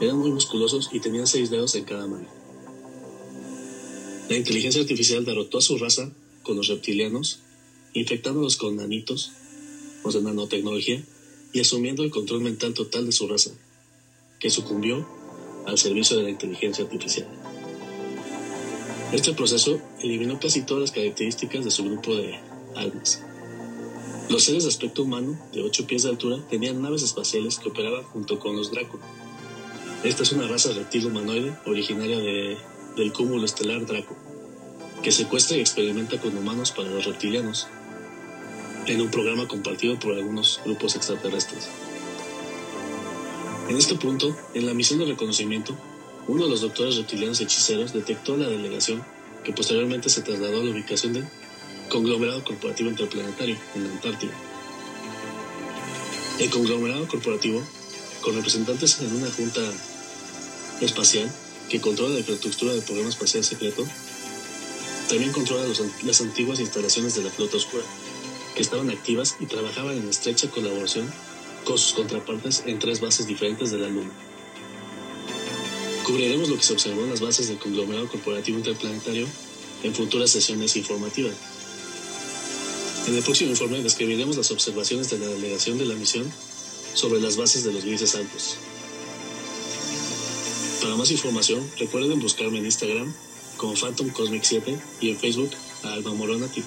Eran 0.00 0.18
muy 0.18 0.30
musculosos 0.30 0.88
y 0.92 1.00
tenían 1.00 1.26
seis 1.26 1.50
dedos 1.50 1.74
en 1.74 1.84
cada 1.84 2.06
mano. 2.06 2.26
La 4.28 4.36
inteligencia 4.36 4.80
artificial 4.80 5.24
derrotó 5.24 5.58
a 5.58 5.62
su 5.62 5.76
raza 5.76 6.10
con 6.42 6.56
los 6.56 6.68
reptilianos, 6.68 7.38
infectándolos 7.92 8.56
con 8.56 8.76
nanitos, 8.76 9.32
o 10.02 10.10
sea, 10.10 10.20
nanotecnología, 10.20 11.02
y 11.54 11.60
asumiendo 11.60 12.02
el 12.02 12.10
control 12.10 12.40
mental 12.42 12.74
total 12.74 13.06
de 13.06 13.12
su 13.12 13.26
raza, 13.26 13.50
que 14.40 14.50
sucumbió 14.50 15.06
al 15.66 15.78
servicio 15.78 16.16
de 16.16 16.24
la 16.24 16.30
inteligencia 16.30 16.84
artificial. 16.84 17.26
Este 19.12 19.32
proceso 19.32 19.80
eliminó 20.02 20.40
casi 20.40 20.62
todas 20.62 20.82
las 20.82 20.90
características 20.90 21.64
de 21.64 21.70
su 21.70 21.84
grupo 21.84 22.16
de 22.16 22.38
almas. 22.74 23.22
Los 24.28 24.44
seres 24.44 24.64
de 24.64 24.70
aspecto 24.70 25.02
humano, 25.04 25.38
de 25.52 25.62
8 25.62 25.86
pies 25.86 26.02
de 26.02 26.08
altura, 26.10 26.44
tenían 26.50 26.82
naves 26.82 27.02
espaciales 27.02 27.58
que 27.58 27.68
operaban 27.68 28.02
junto 28.02 28.38
con 28.40 28.56
los 28.56 28.70
Draco. 28.72 28.98
Esta 30.02 30.24
es 30.24 30.32
una 30.32 30.48
raza 30.48 30.72
reptil 30.72 31.06
humanoide 31.06 31.56
originaria 31.66 32.18
de- 32.18 32.56
del 32.96 33.12
cúmulo 33.12 33.44
estelar 33.44 33.86
Draco, 33.86 34.16
que 35.02 35.12
secuestra 35.12 35.56
y 35.56 35.60
experimenta 35.60 36.20
con 36.20 36.36
humanos 36.36 36.72
para 36.72 36.90
los 36.90 37.04
reptilianos, 37.04 37.68
en 38.86 39.00
un 39.00 39.10
programa 39.10 39.48
compartido 39.48 39.98
por 39.98 40.14
algunos 40.14 40.60
grupos 40.64 40.96
extraterrestres. 40.96 41.68
En 43.68 43.76
este 43.76 43.94
punto, 43.94 44.36
en 44.52 44.66
la 44.66 44.74
misión 44.74 44.98
de 44.98 45.06
reconocimiento, 45.06 45.74
uno 46.26 46.44
de 46.44 46.50
los 46.50 46.60
doctores 46.60 46.96
reptilianos 46.96 47.40
hechiceros 47.40 47.92
detectó 47.92 48.36
la 48.36 48.48
delegación 48.48 49.02
que 49.42 49.52
posteriormente 49.52 50.08
se 50.08 50.22
trasladó 50.22 50.60
a 50.60 50.64
la 50.64 50.70
ubicación 50.70 51.14
del 51.14 51.26
conglomerado 51.88 52.44
corporativo 52.44 52.90
interplanetario 52.90 53.56
en 53.74 53.84
la 53.84 53.90
Antártida. 53.90 54.32
El 56.38 56.50
conglomerado 56.50 57.06
corporativo, 57.08 57.62
con 58.20 58.34
representantes 58.34 59.00
en 59.00 59.14
una 59.14 59.30
junta 59.30 59.60
espacial 60.80 61.30
que 61.68 61.80
controla 61.80 62.14
la 62.14 62.20
infraestructura 62.20 62.72
del 62.72 62.82
programa 62.82 63.10
espacial 63.10 63.44
secreto, 63.44 63.86
también 65.08 65.32
controla 65.32 65.64
las 66.02 66.20
antiguas 66.20 66.60
instalaciones 66.60 67.14
de 67.14 67.22
la 67.22 67.30
flota 67.30 67.56
oscura, 67.56 67.84
que 68.54 68.62
estaban 68.62 68.90
activas 68.90 69.36
y 69.40 69.46
trabajaban 69.46 69.96
en 69.96 70.08
estrecha 70.08 70.50
colaboración 70.50 71.12
con 71.64 71.78
sus 71.78 71.94
contrapartes 71.94 72.62
en 72.66 72.78
tres 72.78 73.00
bases 73.00 73.26
diferentes 73.26 73.70
de 73.70 73.78
la 73.78 73.88
Luna. 73.88 74.12
Cubriremos 76.04 76.48
lo 76.48 76.56
que 76.56 76.62
se 76.62 76.74
observó 76.74 77.02
en 77.02 77.10
las 77.10 77.20
bases 77.20 77.48
del 77.48 77.58
conglomerado 77.58 78.08
corporativo 78.08 78.58
interplanetario 78.58 79.26
en 79.82 79.94
futuras 79.94 80.30
sesiones 80.30 80.76
informativas. 80.76 81.34
En 83.06 83.14
el 83.14 83.22
próximo 83.22 83.50
informe 83.50 83.82
describiremos 83.82 84.36
las 84.36 84.50
observaciones 84.50 85.10
de 85.10 85.18
la 85.18 85.26
delegación 85.26 85.78
de 85.78 85.86
la 85.86 85.94
misión 85.94 86.30
sobre 86.94 87.20
las 87.20 87.36
bases 87.36 87.64
de 87.64 87.72
los 87.72 87.84
grises 87.84 88.14
altos. 88.14 88.56
Para 90.80 90.96
más 90.96 91.10
información, 91.10 91.66
recuerden 91.78 92.20
buscarme 92.20 92.58
en 92.58 92.66
Instagram 92.66 93.12
como 93.56 93.74
Phantom 93.74 94.10
Cosmic 94.10 94.42
7 94.44 94.78
y 95.00 95.10
en 95.10 95.18
Facebook 95.18 95.50
a 95.82 95.94
Alma 95.94 96.12
Moronati. 96.12 96.62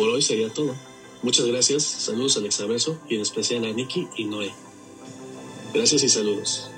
Por 0.00 0.08
hoy 0.08 0.22
sería 0.22 0.48
todo. 0.48 0.74
Muchas 1.22 1.44
gracias, 1.44 1.82
saludos 1.82 2.38
al 2.38 2.46
exaverso 2.46 2.98
y 3.06 3.16
en 3.16 3.20
especial 3.20 3.66
a 3.66 3.70
Nikki 3.70 4.08
y 4.16 4.24
Noé. 4.24 4.50
Gracias 5.74 6.02
y 6.02 6.08
saludos. 6.08 6.69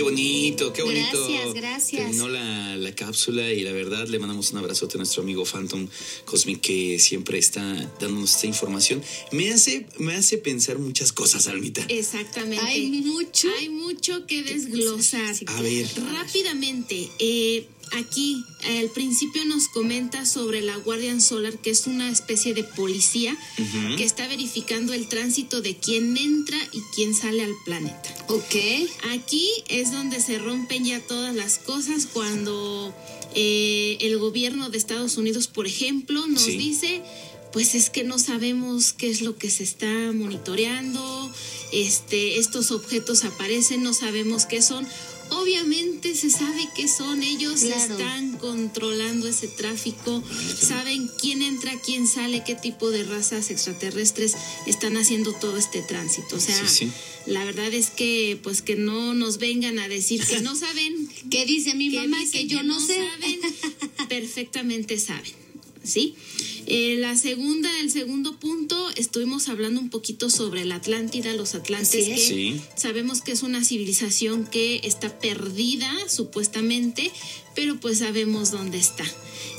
Qué 0.00 0.04
bonito, 0.04 0.72
qué 0.72 0.82
bonito. 0.82 1.28
Gracias, 1.28 1.54
gracias. 1.54 2.02
Terminó 2.02 2.28
la, 2.28 2.76
la 2.76 2.94
cápsula 2.94 3.52
y 3.52 3.60
la 3.62 3.72
verdad 3.72 4.08
le 4.08 4.18
mandamos 4.18 4.50
un 4.52 4.58
abrazote 4.58 4.96
a 4.96 4.98
nuestro 4.98 5.22
amigo 5.22 5.44
Phantom 5.44 5.86
Cosmic 6.24 6.60
que 6.60 6.98
siempre 6.98 7.38
está 7.38 7.62
dándonos 8.00 8.34
esta 8.34 8.46
información. 8.46 9.02
Me 9.32 9.52
hace, 9.52 9.86
me 9.98 10.14
hace 10.14 10.38
pensar 10.38 10.78
muchas 10.78 11.12
cosas, 11.12 11.48
Almita. 11.48 11.84
Exactamente. 11.88 12.64
Hay 12.64 12.90
mucho. 12.90 13.48
Hay 13.58 13.68
mucho 13.68 14.26
que 14.26 14.42
desglosar. 14.42 15.34
A 15.46 15.60
ver. 15.60 15.86
Rápidamente, 16.12 17.10
eh, 17.18 17.66
aquí 17.92 18.42
al 18.78 18.90
principio 18.90 19.44
nos 19.44 19.68
comenta 19.68 20.24
sobre 20.26 20.60
la 20.60 20.76
Guardian 20.76 21.20
Solar, 21.20 21.58
que 21.58 21.70
es 21.70 21.86
una 21.86 22.10
especie 22.10 22.54
de 22.54 22.64
policía 22.64 23.36
que 23.96 24.04
está 24.04 24.26
verificando 24.28 24.92
el 24.92 25.08
tránsito 25.08 25.60
de 25.60 25.76
quién 25.76 26.16
entra 26.16 26.58
y 26.72 26.80
quién 26.94 27.14
sale 27.14 27.42
al 27.42 27.54
planeta. 27.64 28.14
Ok. 28.28 28.54
Aquí 29.10 29.48
es 29.68 29.89
donde 29.92 30.20
se 30.20 30.38
rompen 30.38 30.84
ya 30.84 31.00
todas 31.00 31.34
las 31.34 31.58
cosas 31.58 32.06
cuando 32.12 32.94
eh, 33.34 33.96
el 34.00 34.18
gobierno 34.18 34.70
de 34.70 34.78
Estados 34.78 35.16
Unidos, 35.16 35.46
por 35.46 35.66
ejemplo, 35.66 36.26
nos 36.26 36.42
Sí. 36.42 36.56
dice, 36.56 37.02
pues 37.52 37.74
es 37.74 37.90
que 37.90 38.04
no 38.04 38.18
sabemos 38.18 38.92
qué 38.92 39.08
es 39.10 39.22
lo 39.22 39.36
que 39.36 39.50
se 39.50 39.62
está 39.64 39.86
monitoreando, 40.12 41.30
este, 41.72 42.38
estos 42.38 42.70
objetos 42.70 43.24
aparecen, 43.24 43.82
no 43.82 43.92
sabemos 43.94 44.46
qué 44.46 44.62
son. 44.62 44.86
Obviamente 45.30 46.14
se 46.14 46.30
sabe 46.30 46.68
qué 46.74 46.88
son, 46.88 47.22
ellos 47.22 47.60
Claro. 47.60 47.94
están 47.98 48.36
controlando 48.38 49.28
ese 49.28 49.48
tráfico, 49.48 50.22
saben 50.60 51.08
quién 51.20 51.42
entra, 51.42 51.72
quién 51.84 52.06
sale, 52.06 52.42
qué 52.44 52.54
tipo 52.54 52.90
de 52.90 53.04
razas 53.04 53.50
extraterrestres 53.50 54.34
están 54.66 54.96
haciendo 54.96 55.32
todo 55.32 55.56
este 55.56 55.82
tránsito. 55.82 56.36
O 56.36 56.40
sea, 56.40 56.66
Sí, 56.68 56.86
sí. 56.86 56.92
la 57.26 57.44
verdad 57.44 57.72
es 57.72 57.90
que 57.90 58.38
pues 58.42 58.62
que 58.62 58.76
no 58.76 59.14
nos 59.14 59.38
vengan 59.38 59.78
a 59.78 59.88
decir 59.88 60.24
que 60.24 60.40
no 60.40 60.54
saben, 60.56 61.08
¿Qué 61.30 61.44
dice 61.46 61.74
mi 61.74 61.90
que 61.90 62.00
mamá 62.00 62.18
que 62.32 62.46
yo 62.46 62.62
no, 62.62 62.80
sé? 62.80 62.96
saben, 62.96 63.40
perfectamente 64.08 64.98
saben, 64.98 65.32
¿sí? 65.90 66.14
Eh, 66.66 66.96
la 66.98 67.16
segunda, 67.16 67.68
el 67.80 67.90
segundo 67.90 68.38
punto, 68.38 68.88
estuvimos 68.96 69.48
hablando 69.48 69.80
un 69.80 69.90
poquito 69.90 70.30
sobre 70.30 70.64
la 70.64 70.76
Atlántida, 70.76 71.34
los 71.34 71.54
Atlantes, 71.54 72.06
que 72.06 72.16
Sí. 72.16 72.60
sabemos 72.76 73.20
que 73.22 73.32
es 73.32 73.42
una 73.42 73.64
civilización 73.64 74.46
que 74.46 74.80
está 74.84 75.18
perdida, 75.18 75.90
supuestamente, 76.08 77.10
pero 77.54 77.78
pues 77.80 77.98
sabemos 77.98 78.50
dónde 78.50 78.78
está. 78.78 79.04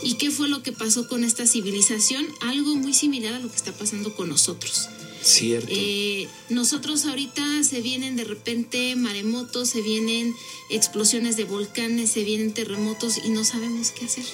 ¿Y 0.03 0.15
qué 0.15 0.31
fue 0.31 0.47
lo 0.47 0.63
que 0.63 0.71
pasó 0.71 1.07
con 1.07 1.23
esta 1.23 1.45
civilización? 1.45 2.25
Algo 2.41 2.75
muy 2.75 2.93
similar 2.93 3.33
a 3.33 3.39
lo 3.39 3.49
que 3.49 3.55
está 3.57 3.71
pasando 3.73 4.15
con 4.15 4.29
nosotros. 4.29 4.87
Cierto. 5.23 5.67
Eh, 5.69 6.27
nosotros 6.49 7.05
ahorita 7.05 7.63
se 7.63 7.81
vienen 7.81 8.15
de 8.15 8.23
repente 8.23 8.95
maremotos, 8.95 9.69
se 9.69 9.81
vienen 9.83 10.33
explosiones 10.71 11.37
de 11.37 11.43
volcanes, 11.43 12.09
se 12.09 12.23
vienen 12.23 12.53
terremotos 12.53 13.19
y 13.23 13.29
no 13.29 13.43
sabemos 13.43 13.91
qué 13.91 14.05
hacer. 14.05 14.25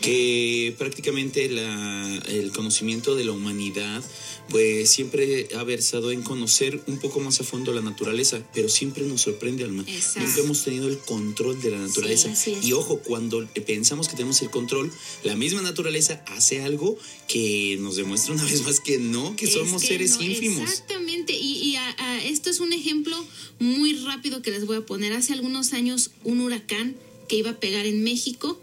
Que 0.00 0.74
prácticamente 0.78 1.48
la, 1.48 2.18
el 2.28 2.52
conocimiento 2.52 3.14
de 3.16 3.24
la 3.24 3.32
humanidad 3.32 4.02
pues 4.48 4.90
siempre 4.90 5.46
ha 5.56 5.62
versado 5.62 6.10
en 6.10 6.22
conocer 6.22 6.82
un 6.88 6.98
poco 6.98 7.20
más 7.20 7.38
a 7.40 7.44
fondo 7.44 7.72
la 7.72 7.82
naturaleza, 7.82 8.42
pero 8.52 8.68
siempre 8.68 9.04
nos 9.04 9.20
sorprende, 9.20 9.62
Alma. 9.62 9.84
Exacto. 9.86 10.26
Nunca 10.26 10.40
hemos 10.40 10.64
tenido 10.64 10.88
el 10.88 10.98
control 10.98 11.62
de 11.62 11.70
la 11.70 11.78
naturaleza. 11.78 12.34
y 12.60 12.72
ojo, 12.72 12.98
cuando 12.98 13.46
pensamos 13.64 14.08
que 14.08 14.16
tenemos 14.16 14.42
el 14.42 14.50
control, 14.50 14.90
la 15.22 15.36
misma 15.36 15.62
naturaleza 15.62 16.24
hace 16.26 16.62
algo 16.62 16.98
que 17.28 17.76
nos 17.80 17.94
demuestra 17.94 18.34
una 18.34 18.42
vez 18.50 18.64
más 18.64 18.80
que 18.80 18.98
no, 18.98 19.36
que 19.36 19.44
Es 19.44 19.52
somos 19.52 19.82
que 19.82 19.88
seres 19.88 20.16
no, 20.16 20.22
ínfimos. 20.24 20.68
Exactamente, 20.68 21.32
y, 21.36 21.52
y 21.70 21.76
a- 21.76 21.94
a- 21.98 22.24
esto 22.24 22.50
es 22.50 22.58
un 22.58 22.72
ejemplo 22.72 23.24
muy 23.60 23.92
rápido 24.00 24.42
que 24.42 24.50
les 24.50 24.66
voy 24.66 24.78
a 24.78 24.80
poner. 24.84 25.12
Hace 25.12 25.32
algunos 25.32 25.72
años 25.74 26.10
un 26.24 26.40
huracán 26.40 26.96
que 27.28 27.36
iba 27.36 27.50
a 27.50 27.60
pegar 27.60 27.86
en 27.86 28.02
México, 28.02 28.60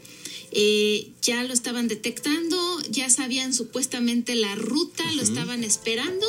eh, 0.51 1.09
ya 1.21 1.43
lo 1.43 1.53
estaban 1.53 1.87
detectando, 1.87 2.57
ya 2.89 3.09
sabían 3.09 3.53
supuestamente 3.53 4.35
la 4.35 4.55
ruta, 4.55 5.03
lo 5.13 5.21
estaban 5.21 5.63
esperando. 5.63 6.25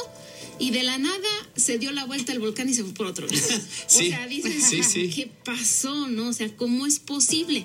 Y 0.60 0.70
de 0.70 0.82
la 0.82 0.98
nada 0.98 1.28
se 1.56 1.78
dio 1.78 1.92
la 1.92 2.04
vuelta 2.04 2.32
al 2.32 2.40
volcán 2.40 2.68
y 2.68 2.74
se 2.74 2.82
fue 2.82 2.92
por 2.92 3.06
otro 3.06 3.26
lado. 3.26 3.38
Sí, 3.86 4.06
o 4.06 4.10
sea, 4.10 4.26
dices, 4.26 4.64
sí, 4.64 4.82
sí. 4.82 5.10
¿qué 5.10 5.30
pasó? 5.44 6.08
¿No? 6.08 6.28
O 6.28 6.32
sea, 6.32 6.54
¿cómo 6.56 6.86
es 6.86 6.98
posible? 6.98 7.64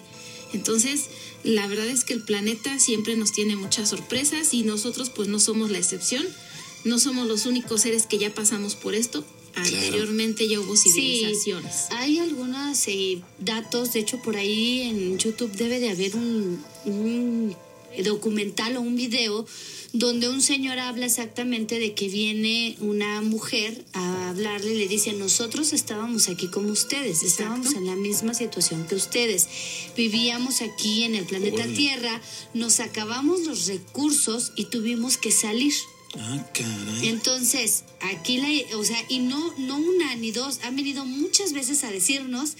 Entonces, 0.54 1.06
la 1.44 1.68
verdad 1.68 1.88
es 1.88 2.04
que 2.04 2.14
el 2.14 2.24
planeta 2.24 2.80
siempre 2.80 3.16
nos 3.16 3.32
tiene 3.34 3.56
muchas 3.56 3.90
sorpresas 3.90 4.54
y 4.54 4.64
nosotros 4.64 5.10
pues 5.10 5.28
no 5.28 5.40
somos 5.40 5.72
la 5.72 5.80
excepción. 5.80 6.24
no 6.86 7.00
somos 7.00 7.28
los 7.28 7.46
únicos 7.46 7.82
seres 7.82 8.06
que 8.06 8.18
ya 8.18 8.34
pasamos 8.34 8.76
por 8.76 8.94
esto. 8.94 9.26
Anteriormente 9.56 10.48
ya 10.48 10.60
hubo 10.60 10.76
civilizaciones. 10.76 11.74
Sí, 11.90 11.96
hay 11.96 12.20
algunos 12.20 12.88
eh, 12.88 13.22
datos, 13.40 13.94
de 13.94 14.00
hecho 14.00 14.22
por 14.22 14.36
ahí 14.36 14.82
en 14.82 15.18
YouTube 15.18 15.52
debe 15.52 15.80
de 15.80 15.90
haber 15.90 16.16
un, 16.16 16.64
un 16.86 17.56
documental 18.04 18.78
o 18.78 18.82
un 18.82 18.96
video 18.96 19.46
donde 19.94 20.28
un 20.28 20.42
señor 20.42 20.80
habla 20.80 21.06
exactamente 21.06 21.78
de 21.78 21.94
que 21.94 22.10
viene 22.10 22.76
una 22.80 23.22
mujer 23.22 23.86
a 23.94 24.30
hablarle 24.30 24.74
y 24.74 24.78
le 24.80 24.88
dice, 24.88 25.14
nosotros 25.14 25.72
estábamos 25.72 26.30
aquí 26.30 26.48
como 26.48 26.70
ustedes, 26.70 27.22
estábamos 27.22 27.76
en 27.76 27.86
la 27.86 27.96
misma 27.96 28.34
situación 28.34 28.88
que 28.88 28.96
ustedes, 28.96 29.48
vivíamos 29.96 30.64
aquí 30.64 31.04
en 31.04 31.14
el 31.14 31.26
planeta. 31.26 31.68
Tierra, 31.68 32.20
nos 32.56 32.80
acabamos 32.80 33.42
los 33.42 33.68
recursos 33.68 34.52
y 34.56 34.66
tuvimos 34.66 35.18
que 35.18 35.32
salir. 35.32 35.74
Ah, 36.18 36.46
caray. 36.54 37.08
Entonces, 37.08 37.84
aquí 38.02 38.38
la, 38.38 38.78
o 38.78 38.84
sea, 38.84 38.98
y 39.10 39.20
no, 39.20 39.54
no 39.58 39.78
una 39.78 40.16
ni 40.16 40.32
dos, 40.32 40.60
han 40.64 40.76
venido 40.76 41.06
muchas 41.06 41.54
veces 41.54 41.84
a 41.84 41.92
decirnos 41.92 42.56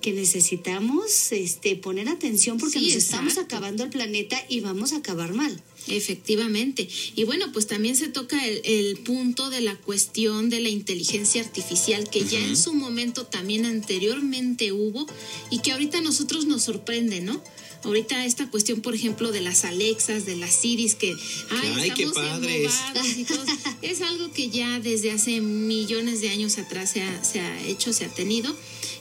que 0.00 0.12
necesitamos 0.12 1.32
este 1.32 1.74
poner 1.76 2.08
atención 2.08 2.58
porque 2.58 2.78
Sí, 2.78 2.86
nos 2.86 2.96
estamos 2.96 3.38
acabando 3.38 3.82
el 3.82 3.90
planeta 3.90 4.40
y 4.48 4.60
vamos 4.60 4.92
a 4.92 4.98
acabar 4.98 5.34
mal. 5.34 5.60
Efectivamente. 5.88 6.88
Y 7.16 7.24
bueno, 7.24 7.50
pues 7.52 7.66
también 7.66 7.96
se 7.96 8.08
toca 8.08 8.44
el, 8.46 8.60
el 8.64 8.98
punto 8.98 9.48
de 9.50 9.60
la 9.62 9.74
cuestión 9.76 10.50
de 10.50 10.60
la 10.60 10.68
inteligencia 10.68 11.42
artificial 11.42 12.10
que 12.10 12.24
ya 12.24 12.38
en 12.38 12.56
su 12.56 12.74
momento 12.74 13.26
también 13.26 13.64
anteriormente 13.64 14.70
hubo 14.72 15.06
y 15.50 15.60
que 15.60 15.72
ahorita 15.72 15.98
a 15.98 16.02
nosotros 16.02 16.46
nos 16.46 16.62
sorprende, 16.62 17.20
¿no? 17.20 17.42
Ahorita 17.84 18.24
esta 18.24 18.50
cuestión, 18.50 18.80
por 18.80 18.94
ejemplo, 18.94 19.30
de 19.30 19.40
las 19.40 19.64
Alexas, 19.64 20.26
de 20.26 20.36
las 20.36 20.52
Siris, 20.52 20.94
que 20.94 21.14
ay, 21.50 21.74
Ay, 21.76 21.90
qué 21.92 22.04
estamos 22.04 22.30
padres. 22.30 22.72
y 23.16 23.24
todo, 23.24 23.44
es 23.82 24.02
algo 24.02 24.32
que 24.32 24.50
ya 24.50 24.80
desde 24.80 25.12
hace 25.12 25.40
millones 25.40 26.20
de 26.20 26.30
años 26.30 26.58
atrás 26.58 26.90
se 26.90 27.02
ha, 27.02 27.24
se 27.24 27.40
ha 27.40 27.62
hecho, 27.66 27.92
se 27.92 28.04
ha 28.04 28.08
tenido. 28.08 28.54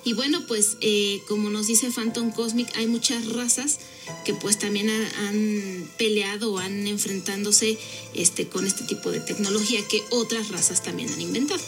Y 0.03 0.13
bueno, 0.13 0.45
pues 0.47 0.77
eh, 0.81 1.21
como 1.27 1.49
nos 1.49 1.67
dice 1.67 1.91
Phantom 1.91 2.31
Cosmic, 2.31 2.69
hay 2.75 2.87
muchas 2.87 3.25
razas 3.27 3.79
que 4.25 4.33
pues 4.33 4.57
también 4.59 4.89
ha- 4.89 5.27
han 5.27 5.89
peleado 5.97 6.57
han 6.59 6.87
enfrentándose 6.87 7.77
este, 8.13 8.47
con 8.47 8.65
este 8.67 8.83
tipo 8.83 9.11
de 9.11 9.19
tecnología 9.19 9.79
que 9.89 10.03
otras 10.09 10.49
razas 10.49 10.83
también 10.83 11.09
han 11.11 11.21
inventado. 11.21 11.61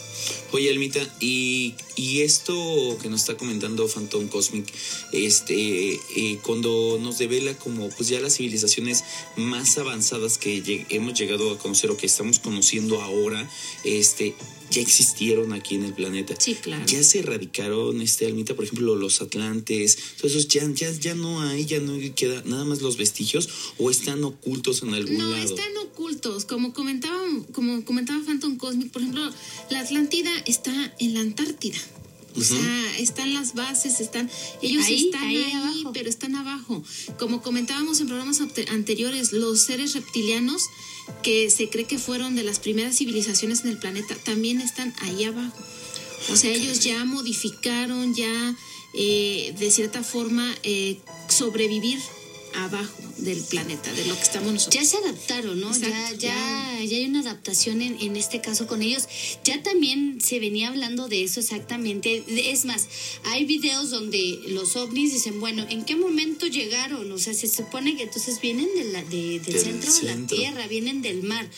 Oye, 0.52 0.68
Almita, 0.70 1.00
y, 1.20 1.74
y 1.96 2.20
esto 2.22 2.98
que 3.00 3.08
nos 3.08 3.20
está 3.20 3.36
comentando 3.36 3.86
Phantom 3.88 4.28
Cosmic, 4.28 4.66
este, 5.12 5.94
eh, 5.94 6.38
cuando 6.42 6.98
nos 7.00 7.18
devela 7.18 7.56
como 7.56 7.88
pues 7.90 8.08
ya 8.08 8.20
las 8.20 8.36
civilizaciones 8.36 9.04
más 9.36 9.78
avanzadas 9.78 10.38
que 10.38 10.86
hemos 10.90 11.18
llegado 11.18 11.50
a 11.52 11.58
conocer 11.58 11.90
o 11.90 11.96
que 11.96 12.06
estamos 12.06 12.38
conociendo 12.38 13.00
ahora, 13.00 13.48
este, 13.84 14.34
ya 14.70 14.80
existieron 14.80 15.52
aquí 15.52 15.74
en 15.74 15.84
el 15.84 15.92
planeta. 15.92 16.34
Sí, 16.38 16.54
claro. 16.54 16.84
Ya 16.86 17.02
se 17.02 17.20
erradicaron, 17.20 18.00
este, 18.00 18.26
Almita, 18.26 18.54
por 18.54 18.64
ejemplo, 18.64 18.94
los 18.96 19.20
atlantes, 19.20 19.98
todos 20.16 20.32
esos 20.32 20.48
ya, 20.48 20.68
ya, 20.72 20.90
ya 20.92 21.14
no 21.14 21.42
hay, 21.42 21.64
ya 21.66 21.80
no 21.80 21.98
queda 22.14 22.42
nada 22.44 22.64
más 22.64 22.80
los 22.82 22.96
vestigios 22.96 23.48
o 23.78 23.90
están 23.90 24.22
ocultos 24.24 24.82
en 24.82 24.94
algún 24.94 25.18
No, 25.18 25.28
lado. 25.30 25.42
están 25.44 25.76
ocultos. 25.78 26.44
Como 26.44 26.72
comentaba, 26.72 27.20
como 27.52 27.84
comentaba 27.84 28.22
Phantom 28.24 28.56
Cosmic, 28.56 28.90
por 28.90 29.02
ejemplo, 29.02 29.30
la 29.70 29.80
Atlántida 29.80 30.30
está 30.46 30.94
en 30.98 31.14
la 31.14 31.20
Antártida. 31.20 31.78
O 32.36 32.40
sea, 32.42 32.98
están 32.98 33.34
las 33.34 33.54
bases, 33.54 34.00
están, 34.00 34.30
ellos 34.62 34.84
Ahí, 34.86 35.06
están 35.06 35.22
ahí 35.24 35.84
pero 35.92 36.08
están 36.08 36.34
abajo. 36.36 36.82
Como 37.18 37.42
comentábamos 37.42 38.00
en 38.00 38.06
programas 38.06 38.40
ante- 38.40 38.68
anteriores, 38.70 39.32
los 39.32 39.60
seres 39.60 39.94
reptilianos 39.94 40.62
que 41.22 41.50
se 41.50 41.68
cree 41.68 41.86
que 41.86 41.98
fueron 41.98 42.36
de 42.36 42.44
las 42.44 42.60
primeras 42.60 42.96
civilizaciones 42.96 43.64
en 43.64 43.70
el 43.70 43.78
planeta 43.78 44.14
también 44.24 44.60
están 44.60 44.94
ahí 45.00 45.24
abajo. 45.24 45.56
O 46.30 46.36
sea, 46.36 46.50
ellos 46.54 46.80
ya 46.84 47.04
modificaron, 47.04 48.14
ya 48.14 48.56
eh, 48.94 49.54
de 49.58 49.70
cierta 49.70 50.02
forma 50.04 50.54
eh, 50.62 50.98
sobrevivir 51.28 51.98
abajo 52.54 52.96
del 53.18 53.38
planeta, 53.42 53.92
de 53.92 54.06
lo 54.06 54.14
que 54.16 54.22
estamos 54.22 54.52
nosotros. 54.52 54.82
Ya 54.82 54.88
se 54.88 54.96
adaptaron, 54.96 55.60
¿no? 55.60 55.70
Ya, 55.76 55.86
Exacto, 55.88 56.16
ya, 56.20 56.82
ya 56.84 56.96
hay 56.96 57.04
una 57.04 57.20
adaptación 57.20 57.82
en, 57.82 57.96
en 58.00 58.16
este 58.16 58.40
caso 58.40 58.66
con 58.66 58.82
ellos. 58.82 59.04
Ya 59.44 59.62
también 59.62 60.20
se 60.20 60.38
venía 60.40 60.68
hablando 60.68 61.08
de 61.08 61.22
eso 61.24 61.40
exactamente. 61.40 62.24
Es 62.50 62.64
más, 62.64 62.86
hay 63.24 63.44
videos 63.44 63.90
donde 63.90 64.40
los 64.48 64.76
ovnis 64.76 65.12
dicen, 65.12 65.38
bueno, 65.40 65.66
¿en 65.68 65.84
qué 65.84 65.96
momento 65.96 66.46
llegaron? 66.46 67.10
O 67.12 67.18
sea, 67.18 67.34
se 67.34 67.48
supone 67.48 67.96
que 67.96 68.04
entonces 68.04 68.40
vienen 68.40 68.68
de 68.74 68.84
la, 68.84 69.02
de- 69.04 69.40
del 69.40 69.42
Del 69.44 69.58
centro 69.60 69.92
de 69.94 70.02
la. 70.02 70.26
Tierra, 70.26 70.66
vienen 70.66 71.02
del 71.02 71.22
mar. 71.22 71.48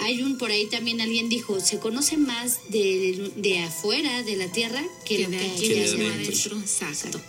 Hay 0.00 0.22
un, 0.22 0.38
por 0.38 0.50
ahí 0.50 0.66
también 0.66 1.00
alguien 1.00 1.28
dijo, 1.28 1.60
se 1.60 1.78
conoce 1.78 2.16
más 2.16 2.58
de, 2.70 3.30
de 3.36 3.58
afuera 3.60 4.24
de 4.24 4.34
la 4.36 4.50
Tierra 4.50 4.82
que, 5.04 5.16
que 5.18 5.22
lo 5.22 5.30
de 5.30 5.38
que 5.38 5.50
aquí 5.52 5.68
de 5.68 5.84
adentro. 5.84 6.08
adentro. 6.12 6.58
Exacto. 6.60 7.20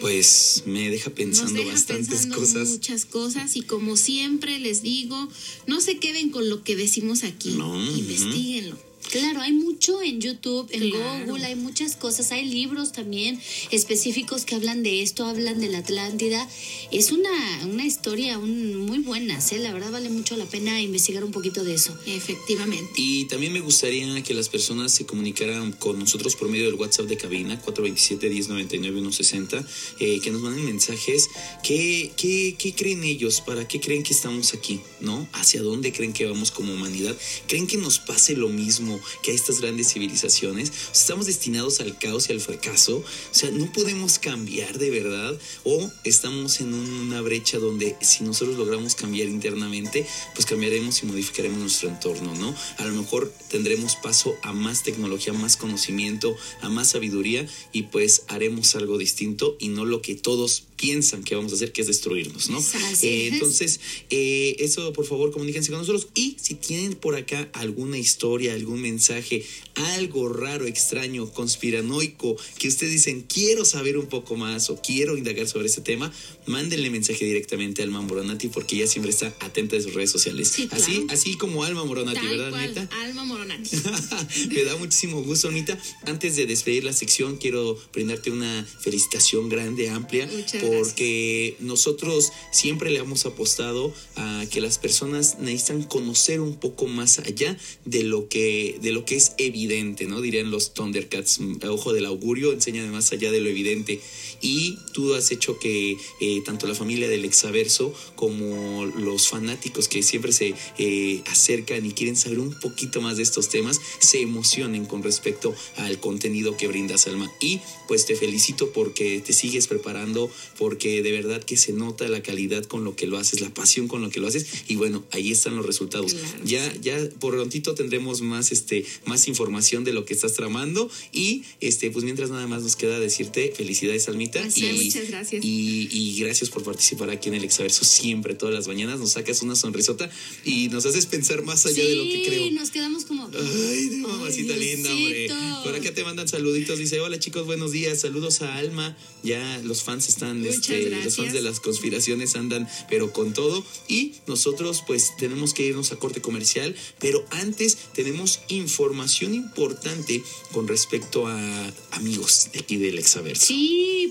Pues 0.00 0.62
me 0.66 0.90
deja 0.90 1.10
Nos 1.10 1.16
pensando 1.16 1.54
deja 1.54 1.72
bastantes 1.72 2.08
pensando 2.08 2.36
cosas. 2.36 2.68
muchas 2.68 3.04
cosas 3.04 3.56
y 3.56 3.62
como 3.62 3.96
siempre 3.96 4.58
les 4.58 4.82
digo, 4.82 5.28
no 5.66 5.80
se 5.80 5.98
queden 5.98 6.30
con 6.30 6.48
lo 6.48 6.62
que 6.62 6.76
decimos 6.76 7.24
aquí, 7.24 7.50
No, 7.50 7.74
investiguenlo. 7.96 8.76
Claro, 9.10 9.40
hay 9.40 9.52
mucho 9.52 10.02
en 10.02 10.20
YouTube, 10.20 10.68
en 10.70 10.90
Claro. 10.90 11.26
Google, 11.26 11.46
hay 11.46 11.56
muchas 11.56 11.96
cosas, 11.96 12.30
hay 12.32 12.44
libros 12.44 12.92
también 12.92 13.40
específicos 13.70 14.44
que 14.44 14.54
hablan 14.54 14.82
de 14.82 15.02
esto, 15.02 15.24
hablan 15.24 15.60
de 15.60 15.68
la 15.68 15.78
Atlántida. 15.78 16.46
Es 16.92 17.12
una, 17.12 17.30
una 17.66 17.86
historia 17.86 18.38
un- 18.38 18.76
muy 18.86 18.98
buena, 18.98 19.38
¿eh? 19.38 19.58
la 19.58 19.72
verdad 19.72 19.90
vale 19.92 20.10
mucho 20.10 20.36
la 20.36 20.44
pena 20.46 20.80
investigar 20.82 21.24
un 21.24 21.32
poquito 21.32 21.64
de 21.64 21.74
eso. 21.74 21.96
Efectivamente. 22.06 22.90
Y 22.96 23.24
también 23.26 23.52
me 23.52 23.60
gustaría 23.60 24.22
que 24.22 24.34
las 24.34 24.48
personas 24.48 24.92
se 24.92 25.06
comunicaran 25.06 25.72
con 25.72 25.98
nosotros 25.98 26.36
por 26.36 26.48
medio 26.48 26.66
del 26.66 26.74
WhatsApp 26.74 27.06
de 27.06 27.16
cabina 27.16 27.60
427-1099-160, 27.64 29.64
eh, 30.00 30.20
que 30.22 30.30
nos 30.30 30.42
manden 30.42 30.64
mensajes. 30.64 31.28
¿Qué, 31.62 32.12
qué, 32.16 32.56
qué 32.58 32.74
creen 32.74 33.04
ellos? 33.04 33.40
¿Para 33.40 33.66
qué 33.66 33.80
creen 33.80 34.02
que 34.02 34.12
estamos 34.12 34.52
aquí? 34.54 34.80
¿No? 35.00 35.26
¿Hacia 35.32 35.62
dónde 35.62 35.92
creen 35.92 36.12
que 36.12 36.26
vamos 36.26 36.50
como 36.50 36.72
humanidad? 36.74 37.16
¿Creen 37.46 37.66
que 37.66 37.76
nos 37.78 37.98
pase 37.98 38.36
lo 38.36 38.48
mismo 38.48 38.97
que 39.22 39.32
a 39.32 39.34
estas 39.34 39.60
grandes 39.60 39.92
civilizaciones? 39.92 40.72
¿Estamos 40.92 41.26
destinados 41.26 41.80
al 41.80 41.98
caos 41.98 42.28
y 42.28 42.32
al 42.32 42.40
fracaso? 42.40 42.98
O 42.98 43.34
sea, 43.34 43.50
¿no 43.50 43.72
podemos 43.72 44.18
cambiar 44.18 44.78
de 44.78 44.90
verdad? 44.90 45.38
¿O 45.64 45.90
estamos 46.04 46.60
en 46.60 46.74
una 46.74 47.20
brecha 47.20 47.58
donde 47.58 47.96
si 48.00 48.24
nosotros 48.24 48.56
logramos 48.56 48.94
cambiar 48.94 49.28
internamente, 49.28 50.06
pues 50.34 50.46
cambiaremos 50.46 51.02
y 51.02 51.06
modificaremos 51.06 51.58
nuestro 51.58 51.88
entorno, 51.88 52.34
¿no? 52.34 52.54
A 52.78 52.84
lo 52.84 52.94
mejor 52.94 53.32
tendremos 53.48 53.96
paso 53.96 54.36
a 54.42 54.52
más 54.52 54.82
tecnología, 54.82 55.32
más 55.32 55.56
conocimiento, 55.56 56.36
a 56.60 56.68
más 56.68 56.90
sabiduría 56.90 57.46
y 57.72 57.84
pues 57.84 58.22
haremos 58.28 58.74
algo 58.74 58.98
distinto 58.98 59.56
y 59.58 59.68
no 59.68 59.84
lo 59.84 60.02
que 60.02 60.14
todos 60.14 60.67
piensan 60.78 61.24
que 61.24 61.34
vamos 61.34 61.52
a 61.52 61.56
hacer, 61.56 61.72
que 61.72 61.82
es 61.82 61.88
destruirnos, 61.88 62.48
¿no? 62.48 62.58
Eh, 62.58 63.26
es. 63.28 63.32
entonces, 63.34 63.80
eh, 64.10 64.56
eso 64.60 64.92
por 64.92 65.04
favor 65.04 65.30
comuníquense 65.32 65.70
con 65.70 65.80
nosotros 65.80 66.08
y 66.14 66.36
si 66.40 66.54
tienen 66.54 66.94
por 66.94 67.16
acá 67.16 67.50
alguna 67.52 67.98
historia, 67.98 68.54
algún 68.54 68.80
mensaje, 68.80 69.44
algo 69.74 70.28
raro, 70.28 70.66
extraño, 70.66 71.30
conspiranoico, 71.32 72.36
que 72.58 72.68
ustedes 72.68 72.92
dicen, 72.92 73.24
quiero 73.28 73.64
saber 73.64 73.98
un 73.98 74.06
poco 74.06 74.36
más 74.36 74.70
o 74.70 74.80
quiero 74.80 75.16
indagar 75.16 75.48
sobre 75.48 75.66
ese 75.66 75.80
tema, 75.80 76.12
mándenle 76.46 76.90
mensaje 76.90 77.24
directamente 77.24 77.82
a 77.82 77.84
Alma 77.84 78.00
Moronati 78.00 78.48
porque 78.48 78.76
ella 78.76 78.86
siempre 78.86 79.10
está 79.10 79.34
atenta 79.40 79.76
de 79.76 79.82
sus 79.82 79.94
redes 79.94 80.10
sociales. 80.10 80.48
Sí, 80.48 80.68
claro. 80.68 80.82
Así, 80.82 81.06
así 81.10 81.36
como 81.36 81.64
Alma 81.64 81.84
Moronati, 81.84 82.20
Tal 82.20 82.28
¿verdad, 82.28 82.50
cual, 82.50 82.74
Neta? 82.74 82.88
Alma 83.02 83.24
Moronati. 83.24 83.70
Me 84.54 84.64
da 84.64 84.76
muchísimo 84.76 85.22
gusto, 85.22 85.48
Anita. 85.48 85.78
Antes 86.06 86.36
de 86.36 86.46
despedir 86.46 86.84
la 86.84 86.92
sección, 86.92 87.36
quiero 87.36 87.78
brindarte 87.92 88.30
una 88.30 88.64
felicitación 88.80 89.48
grande, 89.48 89.90
amplia, 89.90 90.26
Muchas 90.26 90.62
porque 90.68 91.56
nosotros 91.60 92.32
siempre 92.50 92.90
le 92.90 92.98
hemos 92.98 93.24
apostado 93.24 93.92
a 94.16 94.44
que 94.50 94.60
las 94.60 94.78
personas 94.78 95.38
necesitan 95.38 95.82
conocer 95.82 96.40
un 96.40 96.56
poco 96.56 96.86
más 96.86 97.18
allá 97.18 97.56
de 97.84 98.02
lo 98.02 98.28
que, 98.28 98.78
de 98.82 98.92
lo 98.92 99.04
que 99.04 99.16
es 99.16 99.32
evidente, 99.38 100.06
¿no? 100.06 100.20
Dirían 100.20 100.50
los 100.50 100.74
Thundercats, 100.74 101.40
mm, 101.40 101.58
ojo 101.68 101.92
del 101.92 102.04
augurio, 102.04 102.52
enséñame 102.52 102.90
más 102.90 103.12
allá 103.12 103.30
de 103.30 103.40
lo 103.40 103.48
evidente. 103.48 104.00
Y 104.40 104.78
tú 104.92 105.14
has 105.14 105.30
hecho 105.30 105.58
que 105.58 105.96
eh, 106.20 106.42
tanto 106.44 106.66
la 106.66 106.74
familia 106.74 107.08
del 107.08 107.24
exaverso 107.24 107.94
como 108.14 108.84
los 108.84 109.28
fanáticos 109.28 109.88
que 109.88 110.02
siempre 110.02 110.32
se 110.32 110.54
eh, 110.78 111.22
acercan 111.26 111.84
y 111.86 111.92
quieren 111.92 112.16
saber 112.16 112.40
un 112.40 112.58
poquito 112.60 113.00
más 113.00 113.16
de 113.16 113.22
estos 113.22 113.48
temas, 113.48 113.80
se 114.00 114.20
emocionen 114.20 114.84
con 114.84 115.02
respecto 115.02 115.54
al 115.76 115.98
contenido 115.98 116.56
que 116.56 116.68
brindas, 116.68 117.06
Alma. 117.06 117.30
Y 117.40 117.60
pues 117.86 118.04
te 118.04 118.14
felicito 118.14 118.70
porque 118.72 119.20
te 119.20 119.32
sigues 119.32 119.66
preparando, 119.66 120.30
porque 120.58 121.02
de 121.02 121.12
verdad 121.12 121.42
que 121.42 121.56
se 121.56 121.72
nota 121.72 122.08
la 122.08 122.22
calidad 122.22 122.64
con 122.64 122.84
lo 122.84 122.96
que 122.96 123.06
lo 123.06 123.16
haces, 123.16 123.40
la 123.40 123.54
pasión 123.54 123.88
con 123.88 124.02
lo 124.02 124.10
que 124.10 124.20
lo 124.20 124.26
haces 124.26 124.46
y 124.68 124.76
bueno, 124.76 125.04
ahí 125.12 125.30
están 125.30 125.56
los 125.56 125.64
resultados. 125.64 126.14
Claro, 126.14 126.44
ya 126.44 126.76
ya 126.80 127.08
por 127.20 127.34
prontito 127.34 127.74
tendremos 127.74 128.20
más 128.20 128.52
este 128.52 128.84
más 129.06 129.28
información 129.28 129.84
de 129.84 129.92
lo 129.92 130.04
que 130.04 130.14
estás 130.14 130.34
tramando 130.34 130.90
y 131.12 131.44
este 131.60 131.90
pues 131.90 132.04
mientras 132.04 132.30
nada 132.30 132.46
más 132.46 132.62
nos 132.62 132.76
queda 132.76 132.98
decirte 132.98 133.52
felicidades 133.56 134.08
Almita 134.08 134.42
Así 134.42 134.64
y, 134.64 134.66
es, 134.66 134.84
muchas 134.84 135.08
gracias. 135.08 135.44
y, 135.44 135.88
y 135.90 136.20
gracias 136.20 136.50
por 136.50 136.64
participar 136.64 137.10
aquí 137.10 137.28
en 137.28 137.36
el 137.36 137.44
Exaverso 137.44 137.84
siempre 137.84 138.34
todas 138.34 138.54
las 138.54 138.66
mañanas 138.66 138.98
nos 138.98 139.12
sacas 139.12 139.42
una 139.42 139.54
sonrisota 139.54 140.10
y 140.44 140.68
nos 140.68 140.86
haces 140.86 141.06
pensar 141.06 141.42
más 141.42 141.66
allá 141.66 141.84
de 141.84 141.94
lo 141.94 142.04
que 142.04 142.24
creo. 142.26 142.44
Sí, 142.44 142.50
nos 142.52 142.70
quedamos 142.70 143.04
como. 143.04 143.30
Ay, 143.34 143.88
de 143.88 143.96
mamacita 143.98 144.54
Ay, 144.54 144.60
linda, 144.60 144.92
hombre. 144.92 145.28
Por 145.64 145.74
acá 145.74 145.92
te 145.94 146.04
mandan 146.04 146.28
saluditos. 146.28 146.78
Dice, 146.78 147.00
hola 147.00 147.18
chicos, 147.18 147.46
buenos 147.46 147.72
días. 147.72 148.00
Saludos 148.00 148.42
a 148.42 148.56
Alma. 148.56 148.96
Ya 149.22 149.60
los 149.64 149.82
fans 149.82 150.08
están, 150.08 150.42
este, 150.48 150.90
los 150.90 151.16
fans 151.16 151.32
de 151.32 151.42
las 151.42 151.60
conspiraciones 151.60 152.36
andan, 152.36 152.68
pero 152.88 153.12
con 153.12 153.32
todo. 153.32 153.64
Y 153.88 154.14
nosotros, 154.26 154.82
pues, 154.86 155.12
tenemos 155.18 155.54
que 155.54 155.64
irnos 155.64 155.92
a 155.92 155.96
corte 155.96 156.20
comercial. 156.20 156.74
Pero 156.98 157.24
antes 157.30 157.76
tenemos 157.94 158.40
información 158.48 159.34
importante 159.34 160.22
con 160.52 160.68
respecto 160.68 161.26
a 161.26 161.72
amigos 161.92 162.50
de 162.52 162.60
aquí 162.60 162.76
del 162.76 162.98
Exaverso. 162.98 163.46
Sí, 163.46 164.06